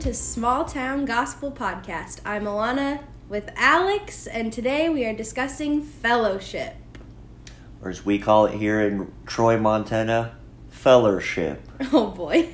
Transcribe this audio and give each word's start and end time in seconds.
to 0.00 0.14
Small 0.14 0.64
Town 0.64 1.04
Gospel 1.04 1.52
Podcast. 1.52 2.20
I'm 2.24 2.44
Alana 2.44 3.04
with 3.28 3.50
Alex, 3.54 4.26
and 4.26 4.50
today 4.50 4.88
we 4.88 5.04
are 5.04 5.12
discussing 5.12 5.82
fellowship. 5.82 6.74
Or 7.82 7.90
as 7.90 8.02
we 8.02 8.18
call 8.18 8.46
it 8.46 8.54
here 8.54 8.80
in 8.80 9.12
Troy, 9.26 9.58
Montana, 9.58 10.38
fellowship. 10.70 11.60
Oh 11.92 12.06
boy. 12.12 12.48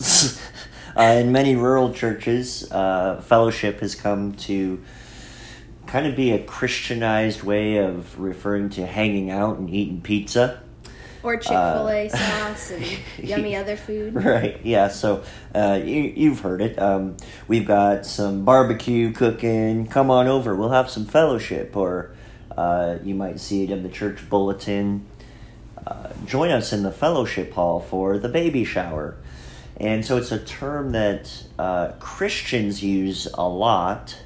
uh, 0.96 1.02
in 1.02 1.30
many 1.30 1.56
rural 1.56 1.92
churches, 1.92 2.72
uh, 2.72 3.20
fellowship 3.20 3.80
has 3.80 3.94
come 3.94 4.32
to 4.36 4.82
kind 5.86 6.06
of 6.06 6.16
be 6.16 6.30
a 6.30 6.42
Christianized 6.42 7.42
way 7.42 7.76
of 7.76 8.18
referring 8.18 8.70
to 8.70 8.86
hanging 8.86 9.30
out 9.30 9.58
and 9.58 9.68
eating 9.68 10.00
pizza. 10.00 10.62
Or 11.22 11.36
Chick 11.36 11.48
fil 11.48 11.88
A 11.88 12.06
uh, 12.06 12.08
sauce 12.16 12.70
and 12.70 12.84
yummy 13.18 13.56
other 13.56 13.76
food. 13.76 14.14
Right, 14.14 14.60
yeah, 14.64 14.88
so 14.88 15.24
uh, 15.54 15.80
you, 15.82 16.12
you've 16.16 16.40
heard 16.40 16.60
it. 16.60 16.78
Um, 16.78 17.16
we've 17.48 17.66
got 17.66 18.06
some 18.06 18.44
barbecue 18.44 19.12
cooking. 19.12 19.86
Come 19.86 20.10
on 20.10 20.28
over, 20.28 20.54
we'll 20.54 20.70
have 20.70 20.90
some 20.90 21.06
fellowship. 21.06 21.76
Or 21.76 22.14
uh, 22.56 22.98
you 23.02 23.14
might 23.14 23.40
see 23.40 23.64
it 23.64 23.70
in 23.70 23.82
the 23.82 23.88
church 23.88 24.28
bulletin. 24.28 25.06
Uh, 25.86 26.08
join 26.26 26.50
us 26.50 26.72
in 26.72 26.82
the 26.82 26.92
fellowship 26.92 27.52
hall 27.52 27.80
for 27.80 28.18
the 28.18 28.28
baby 28.28 28.64
shower. 28.64 29.16
And 29.76 30.04
so 30.04 30.16
it's 30.16 30.32
a 30.32 30.38
term 30.38 30.90
that 30.92 31.44
uh, 31.58 31.92
Christians 32.00 32.82
use 32.82 33.28
a 33.34 33.48
lot. 33.48 34.18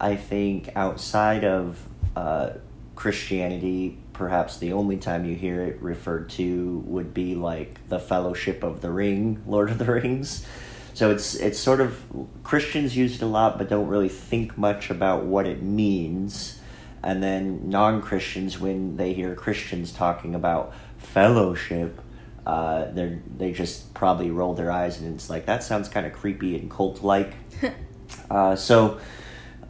I 0.00 0.14
think 0.16 0.70
outside 0.76 1.44
of 1.44 1.78
uh, 2.14 2.50
Christianity, 2.94 3.98
perhaps 4.14 4.56
the 4.56 4.72
only 4.72 4.96
time 4.96 5.26
you 5.26 5.34
hear 5.34 5.62
it 5.62 5.82
referred 5.82 6.30
to 6.30 6.82
would 6.86 7.12
be 7.12 7.34
like 7.34 7.86
the 7.88 7.98
Fellowship 7.98 8.62
of 8.62 8.80
the 8.80 8.90
Ring, 8.90 9.42
Lord 9.46 9.70
of 9.70 9.78
the 9.78 9.84
Rings. 9.84 10.46
So 10.94 11.10
it's 11.10 11.34
it's 11.34 11.58
sort 11.58 11.80
of 11.80 12.00
Christians 12.44 12.96
use 12.96 13.16
it 13.16 13.22
a 13.22 13.26
lot, 13.26 13.58
but 13.58 13.68
don't 13.68 13.88
really 13.88 14.08
think 14.08 14.56
much 14.56 14.90
about 14.90 15.24
what 15.24 15.46
it 15.46 15.60
means. 15.60 16.60
And 17.02 17.22
then 17.22 17.68
non 17.68 18.00
Christians, 18.00 18.58
when 18.58 18.96
they 18.96 19.12
hear 19.12 19.34
Christians 19.34 19.92
talking 19.92 20.34
about 20.34 20.72
fellowship, 20.96 22.00
uh, 22.46 22.86
they 22.92 23.18
they 23.36 23.52
just 23.52 23.92
probably 23.92 24.30
roll 24.30 24.54
their 24.54 24.70
eyes 24.70 25.00
and 25.00 25.14
it's 25.14 25.28
like 25.28 25.46
that 25.46 25.64
sounds 25.64 25.88
kind 25.88 26.06
of 26.06 26.12
creepy 26.12 26.56
and 26.56 26.70
cult 26.70 27.02
like. 27.02 27.34
uh, 28.30 28.54
so 28.54 29.00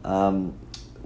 um, 0.05 0.57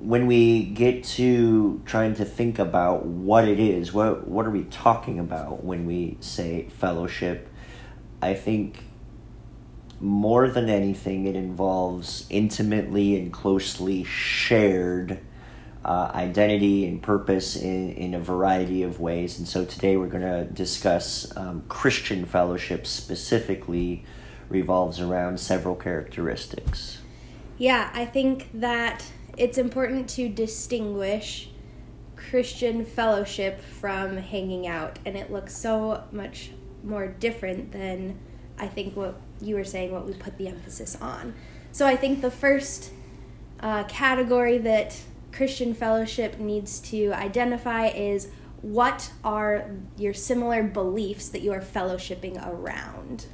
when 0.02 0.28
we 0.28 0.64
get 0.64 1.04
to 1.04 1.82
trying 1.86 2.16
to 2.16 2.26
think 2.26 2.58
about 2.58 3.06
what 3.06 3.48
it 3.48 3.60
is, 3.60 3.94
what 3.94 4.28
what 4.28 4.46
are 4.46 4.52
we 4.52 4.64
talking 4.66 5.20
about 5.20 5.64
when 5.64 5.86
we 5.86 6.18
say 6.20 6.68
fellowship? 6.70 7.50
I 8.22 8.34
think 8.34 8.84
more 10.00 10.48
than 10.48 10.70
anything, 10.70 11.26
it 11.28 11.36
involves 11.36 12.26
intimately 12.30 13.18
and 13.18 13.34
closely 13.34 14.04
shared 14.06 15.20
uh, 15.84 16.12
identity 16.14 16.86
and 16.86 17.02
purpose 17.02 17.56
in, 17.56 17.92
in 17.92 18.14
a 18.14 18.20
variety 18.20 18.84
of 18.84 19.00
ways. 19.00 19.38
And 19.38 19.48
so 19.48 19.66
today 19.66 19.98
we're 19.98 20.08
going 20.08 20.24
to 20.24 20.46
discuss 20.46 21.36
um, 21.38 21.64
Christian 21.68 22.26
fellowship 22.26 22.86
specifically 22.86 24.06
revolves 24.50 25.00
around 25.00 25.40
several 25.40 25.76
characteristics. 25.76 27.00
Yeah, 27.58 27.90
I 27.94 28.06
think 28.06 28.50
that 28.54 29.06
it's 29.40 29.58
important 29.58 30.10
to 30.10 30.28
distinguish 30.28 31.50
Christian 32.18 32.84
fellowship 32.84 33.62
from 33.62 34.18
hanging 34.18 34.68
out, 34.68 35.00
and 35.06 35.16
it 35.16 35.32
looks 35.32 35.56
so 35.56 36.04
much 36.12 36.52
more 36.84 37.08
different 37.08 37.72
than 37.72 38.20
I 38.60 38.68
think 38.68 38.96
what 38.98 39.20
you 39.40 39.56
were 39.56 39.64
saying, 39.64 39.94
what 39.94 40.06
we 40.06 40.14
put 40.14 40.38
the 40.38 40.50
emphasis 40.50 40.98
on. 41.00 41.34
So 41.72 41.88
I 41.88 41.96
think 41.96 42.22
the 42.22 42.30
first 42.30 42.92
uh, 43.62 43.86
category 43.86 44.58
that 44.58 45.00
Christian 45.32 45.74
fellowship 45.74 46.38
needs 46.40 46.80
to 46.82 47.14
identify 47.14 47.88
is 47.88 48.30
what 48.62 49.10
are 49.24 49.72
your 49.98 50.14
similar 50.14 50.64
beliefs 50.64 51.30
that 51.30 51.42
you 51.42 51.54
are 51.54 51.62
fellowshipping 51.62 52.46
around? 52.46 53.28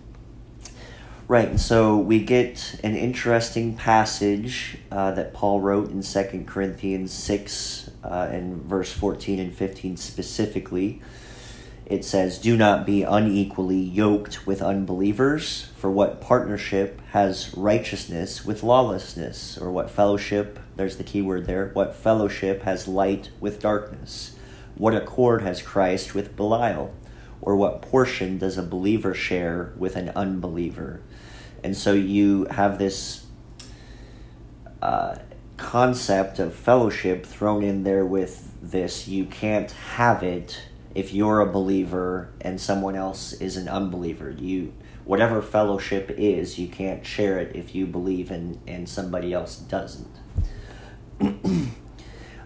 Right, 1.27 1.47
and 1.47 1.59
so 1.59 1.97
we 1.97 2.23
get 2.23 2.79
an 2.83 2.95
interesting 2.95 3.75
passage 3.75 4.77
uh, 4.91 5.09
that 5.13 5.33
Paul 5.33 5.59
wrote 5.59 5.89
in 5.89 6.03
2 6.03 6.43
Corinthians 6.45 7.11
6 7.13 7.89
uh, 8.03 8.27
and 8.31 8.61
verse 8.61 8.91
14 8.91 9.39
and 9.39 9.51
15 9.51 9.97
specifically. 9.97 11.01
It 11.87 12.05
says, 12.05 12.37
Do 12.37 12.55
not 12.55 12.85
be 12.85 13.01
unequally 13.01 13.79
yoked 13.79 14.45
with 14.45 14.61
unbelievers, 14.61 15.71
for 15.75 15.89
what 15.89 16.21
partnership 16.21 17.01
has 17.09 17.51
righteousness 17.57 18.45
with 18.45 18.61
lawlessness? 18.61 19.57
Or 19.57 19.71
what 19.71 19.89
fellowship, 19.89 20.59
there's 20.75 20.97
the 20.97 21.03
key 21.03 21.23
word 21.23 21.47
there, 21.47 21.71
what 21.73 21.95
fellowship 21.95 22.61
has 22.61 22.87
light 22.87 23.31
with 23.39 23.59
darkness? 23.59 24.35
What 24.75 24.93
accord 24.93 25.41
has 25.41 25.63
Christ 25.63 26.13
with 26.13 26.35
Belial? 26.35 26.93
Or 27.41 27.55
what 27.55 27.81
portion 27.81 28.37
does 28.37 28.59
a 28.59 28.63
believer 28.63 29.15
share 29.15 29.73
with 29.75 29.95
an 29.95 30.09
unbeliever? 30.15 31.01
And 31.65 31.75
so 31.75 31.93
you 31.93 32.45
have 32.51 32.77
this 32.77 33.25
uh, 34.83 35.15
concept 35.57 36.37
of 36.37 36.53
fellowship 36.53 37.25
thrown 37.25 37.63
in 37.63 37.83
there 37.83 38.05
with 38.05 38.51
this 38.61 39.07
you 39.07 39.25
can't 39.25 39.71
have 39.71 40.21
it 40.21 40.61
if 40.93 41.11
you're 41.11 41.39
a 41.39 41.51
believer 41.51 42.29
and 42.39 42.61
someone 42.61 42.95
else 42.95 43.33
is 43.33 43.57
an 43.57 43.67
unbeliever. 43.67 44.29
You 44.29 44.73
whatever 45.05 45.41
fellowship 45.41 46.11
is, 46.11 46.59
you 46.59 46.67
can't 46.67 47.03
share 47.03 47.39
it 47.39 47.55
if 47.55 47.73
you 47.73 47.87
believe 47.87 48.29
and, 48.29 48.59
and 48.67 48.87
somebody 48.87 49.33
else 49.33 49.55
doesn't. 49.55 50.19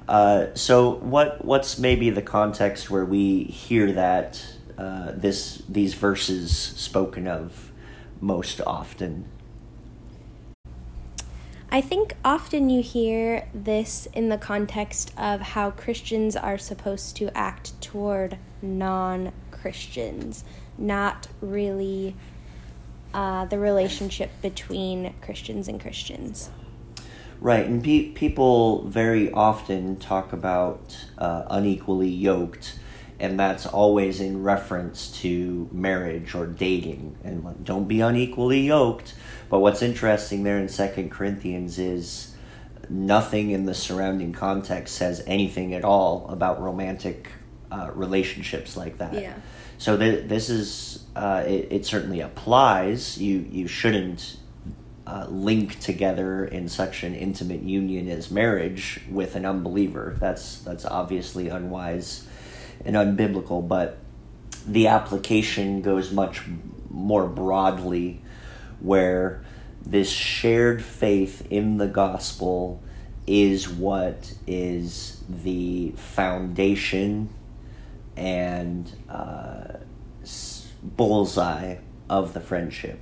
uh, 0.08 0.48
so 0.54 0.92
what 0.92 1.44
what's 1.44 1.78
maybe 1.78 2.10
the 2.10 2.22
context 2.22 2.90
where 2.90 3.04
we 3.04 3.44
hear 3.44 3.92
that 3.92 4.46
uh, 4.78 5.12
this 5.14 5.62
these 5.68 5.94
verses 5.94 6.58
spoken 6.58 7.28
of 7.28 7.69
most 8.22 8.62
often? 8.62 9.26
I 11.72 11.82
think 11.82 12.16
often 12.26 12.70
you 12.72 12.82
hear 12.82 13.48
this 13.54 14.08
in 14.14 14.30
the 14.30 14.38
context 14.38 15.14
of 15.18 15.40
how 15.40 15.70
Christians 15.70 16.36
are 16.36 16.58
supposed 16.58 17.16
to 17.18 17.36
act 17.38 17.80
toward 17.80 18.38
non 18.62 19.32
Christians, 19.52 20.44
not 20.80 21.28
really 21.42 22.16
uh, 23.14 23.46
the 23.46 23.60
relationship 23.60 24.32
between 24.42 25.14
Christians 25.22 25.68
and 25.68 25.80
Christians. 25.80 26.50
Right, 27.40 27.66
and 27.66 27.84
pe- 27.84 28.10
people 28.10 28.84
very 28.86 29.32
often 29.32 29.96
talk 29.98 30.34
about 30.34 31.06
uh, 31.18 31.44
unequally 31.50 32.10
yoked 32.10 32.80
and 33.20 33.40
that's 33.40 33.66
always 33.66 34.22
in 34.22 34.44
reference 34.44 35.12
to 35.22 35.70
marriage 35.72 36.34
or 36.34 36.48
dating. 36.48 37.18
And 37.24 37.64
don't 37.66 37.88
be 37.88 38.02
unequally 38.02 38.62
yoked. 38.62 39.14
But 39.50 39.60
what's 39.60 39.82
interesting 39.82 40.44
there 40.44 40.58
in 40.58 40.70
second 40.70 41.12
corinthians 41.12 41.80
is 41.80 42.36
nothing 42.90 43.52
in 43.52 43.66
the 43.66 43.74
surrounding 43.74 44.34
context 44.34 44.96
says 44.96 45.24
anything 45.28 45.74
at 45.74 45.84
all 45.84 46.28
about 46.30 46.62
romantic 46.62 47.30
uh, 47.72 47.92
relationships 47.94 48.76
like 48.78 48.98
that. 48.98 49.14
Yeah. 49.14 49.36
So 49.78 49.98
th- 49.98 50.28
this 50.28 50.50
is 50.50 51.06
uh, 51.16 51.44
it, 51.46 51.68
it, 51.72 51.86
certainly 51.86 52.20
applies. 52.20 53.18
You 53.18 53.46
you 53.50 53.68
shouldn't 53.68 54.38
uh, 55.06 55.28
link 55.30 55.80
together 55.80 56.46
in 56.46 56.68
such 56.68 57.04
an 57.04 57.16
intimate 57.16 57.62
union 57.62 58.10
as 58.10 58.32
marriage 58.32 59.02
with 59.10 59.36
an 59.36 59.46
unbeliever. 59.46 60.18
That's 60.20 60.60
that's 60.60 60.86
obviously 60.86 61.50
unwise 61.50 62.28
and 62.86 62.96
unbiblical, 62.96 63.68
but 63.68 63.98
the 64.68 64.88
application 64.88 65.82
goes 65.82 66.12
much 66.12 66.42
more 66.90 67.28
broadly 67.28 68.22
where 68.80 69.44
this 69.86 70.10
shared 70.10 70.84
faith 70.84 71.48
in 71.50 71.78
the 71.78 71.88
gospel 71.88 72.82
is 73.26 73.70
what 73.70 74.34
is 74.48 75.22
the 75.30 75.92
foundation 75.92 77.30
and 78.18 78.92
uh, 79.10 79.74
bullseye 80.84 81.78
of 82.10 82.34
the 82.34 82.40
friendship. 82.40 83.00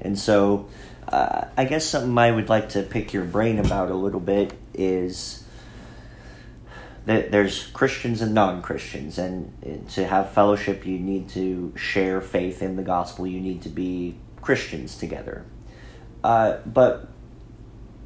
And 0.00 0.18
so, 0.18 0.68
uh, 1.08 1.46
I 1.56 1.64
guess 1.64 1.86
something 1.86 2.16
I 2.18 2.30
would 2.30 2.48
like 2.48 2.70
to 2.70 2.82
pick 2.82 3.12
your 3.12 3.24
brain 3.24 3.58
about 3.58 3.90
a 3.90 3.94
little 3.94 4.20
bit 4.20 4.52
is 4.74 5.45
there's 7.06 7.68
Christians 7.68 8.20
and 8.20 8.34
non 8.34 8.62
Christians, 8.62 9.16
and 9.16 9.88
to 9.90 10.06
have 10.06 10.32
fellowship, 10.32 10.84
you 10.84 10.98
need 10.98 11.28
to 11.30 11.72
share 11.76 12.20
faith 12.20 12.62
in 12.62 12.76
the 12.76 12.82
gospel. 12.82 13.26
You 13.26 13.40
need 13.40 13.62
to 13.62 13.68
be 13.68 14.16
Christians 14.40 14.96
together. 14.98 15.44
Uh, 16.24 16.58
but 16.66 17.08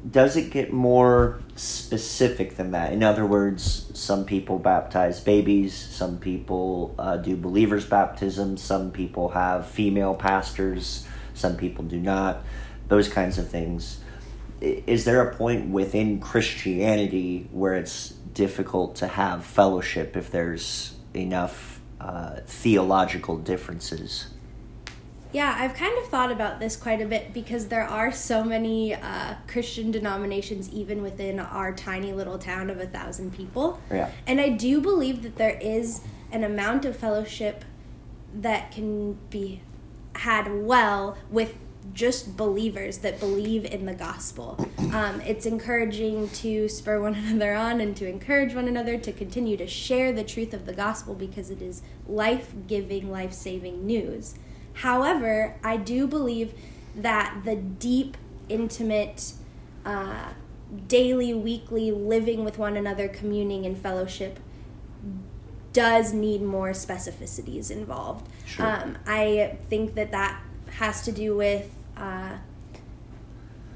does 0.09 0.35
it 0.35 0.51
get 0.51 0.71
more 0.71 1.39
specific 1.55 2.57
than 2.57 2.71
that? 2.71 2.93
In 2.93 3.03
other 3.03 3.25
words, 3.25 3.91
some 3.93 4.25
people 4.25 4.59
baptize 4.59 5.19
babies, 5.19 5.75
some 5.75 6.17
people 6.19 6.95
uh, 6.97 7.17
do 7.17 7.35
believers' 7.35 7.85
baptism, 7.85 8.57
some 8.57 8.91
people 8.91 9.29
have 9.29 9.67
female 9.67 10.13
pastors, 10.13 11.07
some 11.33 11.57
people 11.57 11.83
do 11.83 11.99
not. 11.99 12.43
those 12.87 13.07
kinds 13.07 13.37
of 13.37 13.49
things. 13.49 13.99
Is 14.59 15.05
there 15.05 15.27
a 15.27 15.33
point 15.33 15.69
within 15.69 16.19
Christianity 16.19 17.47
where 17.51 17.73
it's 17.73 18.13
difficult 18.33 18.95
to 18.97 19.07
have 19.07 19.45
fellowship 19.45 20.15
if 20.15 20.31
there's 20.31 20.95
enough 21.13 21.79
uh, 21.99 22.37
theological 22.45 23.37
differences? 23.37 24.27
Yeah, 25.33 25.55
I've 25.57 25.75
kind 25.75 25.97
of 25.97 26.09
thought 26.09 26.31
about 26.31 26.59
this 26.59 26.75
quite 26.75 27.01
a 27.01 27.05
bit 27.05 27.33
because 27.33 27.69
there 27.69 27.83
are 27.83 28.11
so 28.11 28.43
many 28.43 28.93
uh, 28.93 29.35
Christian 29.47 29.89
denominations 29.89 30.69
even 30.71 31.01
within 31.01 31.39
our 31.39 31.73
tiny 31.73 32.11
little 32.11 32.37
town 32.37 32.69
of 32.69 32.79
a 32.81 32.85
thousand 32.85 33.33
people. 33.33 33.79
Yeah. 33.89 34.11
And 34.27 34.41
I 34.41 34.49
do 34.49 34.81
believe 34.81 35.23
that 35.23 35.37
there 35.37 35.57
is 35.61 36.01
an 36.31 36.43
amount 36.43 36.83
of 36.83 36.97
fellowship 36.97 37.63
that 38.33 38.71
can 38.71 39.13
be 39.29 39.61
had 40.15 40.65
well 40.65 41.17
with 41.29 41.55
just 41.93 42.37
believers 42.37 42.99
that 42.99 43.19
believe 43.19 43.65
in 43.65 43.85
the 43.85 43.93
gospel. 43.93 44.69
Um, 44.93 45.21
it's 45.21 45.45
encouraging 45.45 46.29
to 46.29 46.69
spur 46.69 47.01
one 47.01 47.15
another 47.27 47.53
on 47.53 47.81
and 47.81 47.95
to 47.97 48.07
encourage 48.07 48.53
one 48.53 48.67
another 48.67 48.97
to 48.97 49.11
continue 49.11 49.57
to 49.57 49.67
share 49.67 50.11
the 50.11 50.23
truth 50.23 50.53
of 50.53 50.65
the 50.65 50.73
gospel 50.73 51.13
because 51.13 51.49
it 51.49 51.61
is 51.61 51.81
life 52.07 52.53
giving, 52.67 53.11
life 53.11 53.33
saving 53.33 53.85
news. 53.85 54.35
However, 54.73 55.57
I 55.63 55.77
do 55.77 56.07
believe 56.07 56.53
that 56.95 57.41
the 57.43 57.55
deep, 57.55 58.17
intimate, 58.47 59.33
uh, 59.85 60.29
daily, 60.87 61.33
weekly 61.33 61.91
living 61.91 62.43
with 62.43 62.57
one 62.57 62.77
another, 62.77 63.07
communing 63.07 63.65
and 63.65 63.77
fellowship 63.77 64.39
does 65.73 66.13
need 66.13 66.41
more 66.41 66.71
specificities 66.71 67.71
involved. 67.71 68.27
Sure. 68.45 68.65
Um, 68.65 68.97
I 69.05 69.57
think 69.69 69.95
that 69.95 70.11
that 70.11 70.41
has 70.77 71.01
to 71.03 71.11
do 71.11 71.35
with 71.35 71.69
uh, 71.97 72.37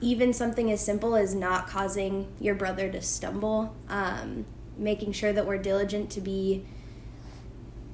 even 0.02 0.34
something 0.34 0.72
as 0.72 0.84
simple 0.84 1.16
as 1.16 1.34
not 1.34 1.68
causing 1.68 2.28
your 2.40 2.56
brother 2.56 2.92
to 2.92 3.02
stumble, 3.02 3.76
um, 3.90 4.46
making 4.78 5.12
sure 5.12 5.34
that 5.34 5.46
we're 5.46 5.58
diligent 5.58 6.10
to 6.12 6.22
be 6.22 6.66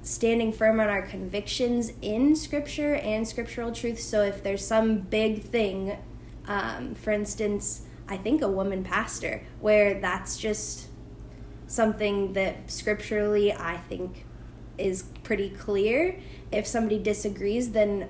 standing 0.04 0.52
firm 0.52 0.80
on 0.80 0.88
our 0.88 1.04
convictions 1.04 1.94
in 2.02 2.36
scripture 2.36 2.96
and 2.96 3.28
scriptural 3.28 3.72
truth. 3.72 4.00
So 4.00 4.24
if 4.24 4.42
there's 4.42 4.66
some 4.66 5.00
big 5.00 5.44
thing, 5.44 5.98
um, 6.48 6.96
for 6.96 7.12
instance, 7.12 7.84
I 8.08 8.18
think 8.18 8.42
a 8.42 8.50
woman 8.50 8.84
pastor, 8.84 9.44
where 9.60 10.00
that's 10.00 10.38
just 10.38 10.88
something 11.68 12.34
that 12.34 12.70
scripturally 12.70 13.54
I 13.54 13.78
think 13.78 14.26
is 14.78 15.04
pretty 15.24 15.50
clear. 15.50 16.20
If 16.52 16.66
somebody 16.66 16.98
disagrees, 16.98 17.72
then 17.72 18.10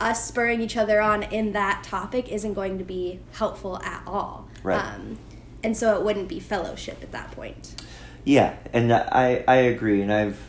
us 0.00 0.26
spurring 0.26 0.60
each 0.60 0.76
other 0.76 1.00
on 1.00 1.22
in 1.24 1.52
that 1.52 1.82
topic 1.82 2.28
isn't 2.28 2.54
going 2.54 2.78
to 2.78 2.84
be 2.84 3.20
helpful 3.32 3.80
at 3.82 4.02
all. 4.06 4.48
Right. 4.62 4.80
Um, 4.80 5.18
and 5.62 5.76
so 5.76 5.96
it 5.96 6.04
wouldn't 6.04 6.28
be 6.28 6.40
fellowship 6.40 7.02
at 7.02 7.12
that 7.12 7.32
point. 7.32 7.74
Yeah, 8.24 8.56
and 8.72 8.92
I 8.92 9.44
I 9.48 9.56
agree, 9.56 10.02
and 10.02 10.12
I've 10.12 10.40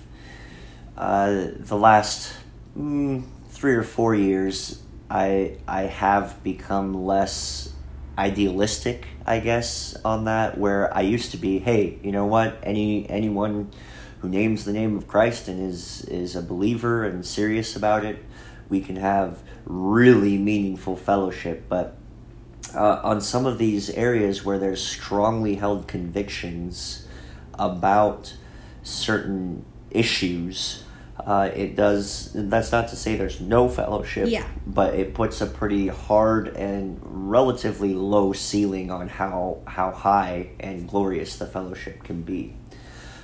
uh, 0.98 1.48
the 1.57 1.78
last 1.78 2.34
mm, 2.78 3.24
three 3.50 3.74
or 3.74 3.84
four 3.84 4.13
years 4.13 4.81
I 5.10 5.57
I 5.68 5.84
have 5.84 6.44
become 6.44 6.94
less 6.94 7.74
idealistic, 8.18 9.07
I 9.25 9.40
guess, 9.40 9.96
on 10.04 10.25
that. 10.25 10.57
Where 10.57 10.96
I 10.96 11.01
used 11.01 11.31
to 11.31 11.38
be, 11.38 11.60
hey, 11.60 12.00
you 12.04 12.12
know 12.12 12.25
what? 12.25 12.60
Any 12.63 13.10
anyone 13.10 13.72
who 14.19 14.30
names 14.30 14.66
the 14.66 14.74
name 14.74 14.98
of 14.98 15.07
Christ 15.07 15.48
and 15.48 15.62
is 15.62 16.04
is 16.06 16.36
a 16.36 16.42
believer 16.42 17.06
and 17.06 17.25
serious 17.25 17.75
about 17.75 18.06
it, 18.06 18.24
we 18.69 18.81
can 18.81 18.95
have 18.95 19.42
really 19.66 20.38
meaningful 20.38 20.95
fellowship. 20.95 21.66
But 21.68 21.98
uh, 22.75 23.01
on 23.04 23.21
some 23.21 23.45
of 23.45 23.57
these 23.57 23.89
areas 23.89 24.45
where 24.45 24.60
there's 24.60 24.86
strongly 24.86 25.56
held 25.56 25.88
convictions 25.88 27.07
about 27.56 28.36
certain 28.83 29.66
issues, 29.92 30.83
uh, 31.25 31.50
it 31.54 31.75
does. 31.75 32.31
That's 32.33 32.71
not 32.71 32.88
to 32.89 32.95
say 32.95 33.16
there's 33.18 33.42
no 33.42 33.68
fellowship, 33.68 34.30
Yeah. 34.30 34.45
but 34.66 34.94
it 34.94 35.13
puts 35.13 35.42
a 35.42 35.45
pretty 35.48 35.88
hard 35.88 36.48
and 36.50 37.00
relatively 37.01 37.94
low 37.94 38.33
ceiling 38.33 38.89
on 38.92 39.10
how 39.10 39.57
how 39.65 39.92
high 39.92 40.51
and 40.60 40.88
glorious 40.88 41.38
the 41.38 41.45
fellowship 41.45 42.04
can 42.04 42.22
be. 42.22 42.54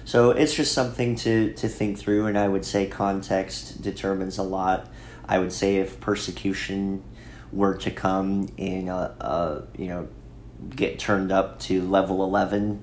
So 0.04 0.32
it's 0.32 0.54
just 0.54 0.74
something 0.74 1.16
to 1.18 1.54
to 1.54 1.68
think 1.70 1.98
through, 1.98 2.26
and 2.28 2.38
I 2.38 2.48
would 2.48 2.66
say 2.66 2.86
context 2.88 3.82
determines 3.82 4.38
a 4.38 4.44
lot. 4.44 4.90
I 5.28 5.40
would 5.40 5.52
say 5.54 5.78
if 5.78 6.00
persecution 6.00 7.04
were 7.52 7.76
to 7.76 7.92
come 7.92 8.50
in 8.58 8.90
a, 8.90 9.16
a 9.20 9.64
you 9.78 9.88
know 9.88 10.08
get 10.76 11.00
turned 11.00 11.32
up 11.32 11.60
to 11.60 11.82
level 11.88 12.24
11 12.24 12.82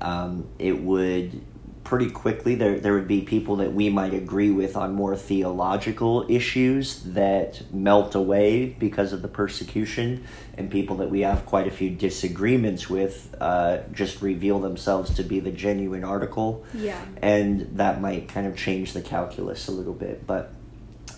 um, 0.00 0.46
it 0.58 0.80
would 0.80 1.40
pretty 1.84 2.10
quickly 2.10 2.54
there 2.54 2.78
there 2.80 2.92
would 2.94 3.08
be 3.08 3.22
people 3.22 3.56
that 3.56 3.72
we 3.72 3.88
might 3.88 4.12
agree 4.12 4.50
with 4.50 4.76
on 4.76 4.94
more 4.94 5.16
theological 5.16 6.24
issues 6.28 7.02
that 7.04 7.62
melt 7.72 8.14
away 8.14 8.66
because 8.66 9.12
of 9.12 9.22
the 9.22 9.28
persecution 9.28 10.24
and 10.56 10.70
people 10.70 10.96
that 10.96 11.08
we 11.10 11.20
have 11.20 11.46
quite 11.46 11.66
a 11.66 11.70
few 11.70 11.88
disagreements 11.90 12.90
with 12.90 13.34
uh, 13.40 13.78
just 13.92 14.20
reveal 14.20 14.58
themselves 14.58 15.14
to 15.14 15.22
be 15.22 15.40
the 15.40 15.50
genuine 15.52 16.04
article 16.04 16.64
Yeah. 16.74 17.00
and 17.22 17.76
that 17.78 18.00
might 18.00 18.28
kind 18.28 18.46
of 18.46 18.56
change 18.56 18.92
the 18.92 19.00
calculus 19.02 19.68
a 19.68 19.72
little 19.72 19.94
bit 19.94 20.26
but 20.26 20.52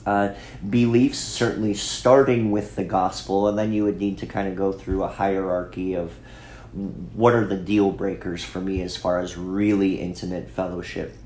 uh, 0.07 0.35
beliefs 0.69 1.19
certainly 1.19 1.75
starting 1.75 2.51
with 2.51 2.77
the 2.77 2.85
gospel 2.85 3.49
and 3.49 3.59
then 3.59 3.73
you 3.73 3.85
would 3.85 3.99
need 3.99 4.19
to 4.19 4.27
kind 4.27 4.49
of 4.49 4.57
go 4.57 4.73
through 4.73 5.03
a 5.03 5.09
hierarchy 5.09 5.95
of 5.95 6.13
what 7.15 7.35
are 7.35 7.47
the 7.47 7.57
deal 7.57 7.91
breakers 7.91 8.45
for 8.45 8.61
me 8.61 8.81
as 8.81 8.97
far 8.97 9.21
as 9.21 9.37
really 9.37 10.01
intimate 10.01 10.49
fellowship. 10.49 11.17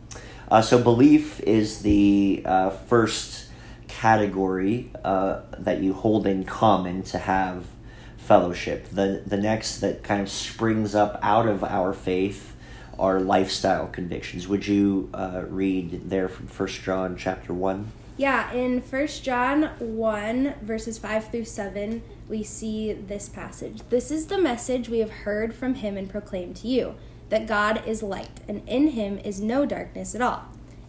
Uh, 0.51 0.63
so 0.63 0.83
belief 0.83 1.41
is 1.41 1.83
the 1.83 2.43
uh, 2.45 2.71
first 2.71 3.49
category 3.89 4.91
uh, 5.05 5.41
that 5.59 5.81
you 5.83 5.93
hold 5.93 6.27
in 6.27 6.45
common 6.45 7.03
to 7.03 7.19
have 7.19 7.65
fellowship. 8.17 8.89
The, 8.91 9.23
the 9.27 9.37
next 9.37 9.81
that 9.81 10.03
kind 10.03 10.21
of 10.23 10.31
springs 10.31 10.95
up 10.95 11.19
out 11.23 11.47
of 11.47 11.63
our 11.63 11.93
faith 11.93 12.57
are 12.99 13.21
lifestyle 13.21 13.87
convictions. 13.87 14.49
Would 14.49 14.67
you 14.67 15.11
uh, 15.13 15.45
read 15.49 16.09
there 16.09 16.29
from 16.29 16.47
first 16.47 16.83
john 16.83 17.17
chapter 17.17 17.53
1 17.53 17.91
Yeah, 18.17 18.53
in 18.53 18.81
1 18.81 19.07
John 19.23 19.71
1, 19.79 20.55
verses 20.63 20.99
5 20.99 21.33
through 21.33 21.47
7, 21.47 22.01
we 22.29 22.45
see 22.45 22.93
this 22.93 23.29
passage. 23.29 23.83
This 23.91 24.13
is 24.13 24.29
the 24.29 24.39
message 24.39 24.89
we 24.89 25.01
have 25.01 25.11
heard 25.11 25.53
from 25.53 25.75
him 25.75 25.97
and 25.97 26.09
proclaimed 26.09 26.55
to 26.57 26.69
you 26.69 26.95
that 27.31 27.49
God 27.49 27.83
is 27.89 28.05
light, 28.05 28.41
and 28.47 28.63
in 28.69 28.89
him 28.89 29.19
is 29.19 29.41
no 29.41 29.67
darkness 29.67 30.15
at 30.15 30.21
all. 30.21 30.45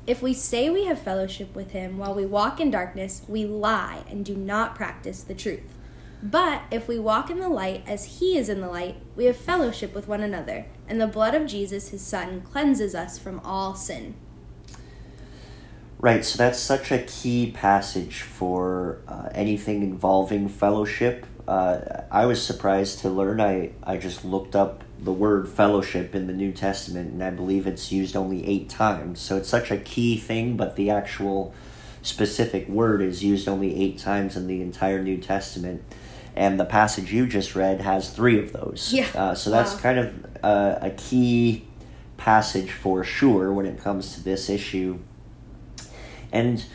If 0.06 0.22
we 0.22 0.36
say 0.36 0.70
we 0.70 0.86
have 0.86 1.02
fellowship 1.02 1.56
with 1.56 1.72
him 1.72 1.98
while 1.98 2.14
we 2.14 2.28
walk 2.28 2.60
in 2.60 2.70
darkness, 2.70 3.24
we 3.28 3.44
lie 3.44 4.04
and 4.08 4.24
do 4.24 4.36
not 4.36 4.76
practice 4.76 5.24
the 5.24 5.34
truth. 5.34 5.64
But 6.22 6.62
if 6.70 6.88
we 6.88 7.00
walk 7.00 7.32
in 7.32 7.40
the 7.40 7.50
light 7.50 7.84
as 7.88 8.20
he 8.20 8.38
is 8.38 8.50
in 8.50 8.62
the 8.62 8.70
light, 8.70 8.98
we 9.16 9.26
have 9.26 9.36
fellowship 9.36 9.96
with 9.96 10.08
one 10.08 10.22
another, 10.22 10.68
and 10.88 11.02
the 11.02 11.08
blood 11.08 11.34
of 11.34 11.48
Jesus, 11.48 11.90
his 11.90 12.04
son, 12.04 12.42
cleanses 12.42 12.94
us 12.94 13.18
from 13.18 13.40
all 13.40 13.74
sin. 13.74 14.14
Right, 16.00 16.24
so 16.24 16.38
that's 16.38 16.60
such 16.60 16.92
a 16.92 17.00
key 17.00 17.52
passage 17.52 18.22
for 18.22 19.00
uh, 19.08 19.30
anything 19.34 19.82
involving 19.82 20.50
fellowship. 20.50 21.26
Uh, 21.48 21.80
I 22.12 22.26
was 22.26 22.46
surprised 22.46 23.00
to 23.00 23.10
learn. 23.10 23.40
I, 23.42 23.72
I 23.84 23.98
just 23.98 24.24
looked 24.26 24.56
up 24.56 24.84
the 25.00 25.14
word 25.14 25.48
fellowship 25.48 26.14
in 26.14 26.28
the 26.28 26.34
New 26.34 26.52
Testament, 26.52 27.12
and 27.12 27.24
I 27.24 27.30
believe 27.30 27.66
it's 27.66 27.92
used 27.92 28.16
only 28.16 28.46
eight 28.46 28.70
times. 28.70 29.20
So 29.20 29.38
it's 29.38 29.50
such 29.50 29.72
a 29.72 29.78
key 29.78 30.18
thing, 30.18 30.58
but 30.58 30.76
the 30.76 30.90
actual 30.90 31.54
specific 32.02 32.68
word 32.68 33.02
is 33.02 33.24
used 33.24 33.48
only 33.48 33.82
eight 33.82 33.98
times 33.98 34.36
in 34.36 34.48
the 34.48 34.62
entire 34.62 35.02
New 35.02 35.18
Testament. 35.18 35.82
And 36.36 36.60
the 36.60 36.66
passage 36.66 37.14
you 37.14 37.26
just 37.26 37.56
read 37.56 37.82
has 37.82 38.10
three 38.10 38.38
of 38.38 38.52
those. 38.52 38.92
Yeah. 38.94 39.08
Uh, 39.16 39.34
so 39.34 39.50
that's 39.50 39.74
Wow. 39.76 39.80
kind 39.80 40.00
of 40.00 40.26
uh, 40.44 40.80
a 40.82 40.90
key 40.92 41.66
passage 42.18 42.72
for 42.72 43.04
sure 43.04 43.52
when 43.54 43.66
it 43.66 43.82
comes 43.82 44.14
to 44.16 44.24
this 44.24 44.50
issue. 44.50 45.00
And 46.36 46.66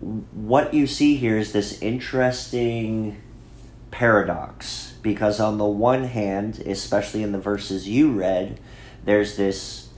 what 0.00 0.72
you 0.72 0.86
see 0.86 1.16
here 1.16 1.36
is 1.36 1.52
this 1.52 1.82
interesting 1.82 3.20
paradox 3.90 4.94
because, 5.02 5.40
on 5.40 5.58
the 5.58 5.66
one 5.66 6.04
hand, 6.04 6.60
especially 6.60 7.24
in 7.24 7.32
the 7.32 7.40
verses 7.40 7.88
you 7.88 8.12
read, 8.12 8.60
there's 9.04 9.36
this 9.36 9.88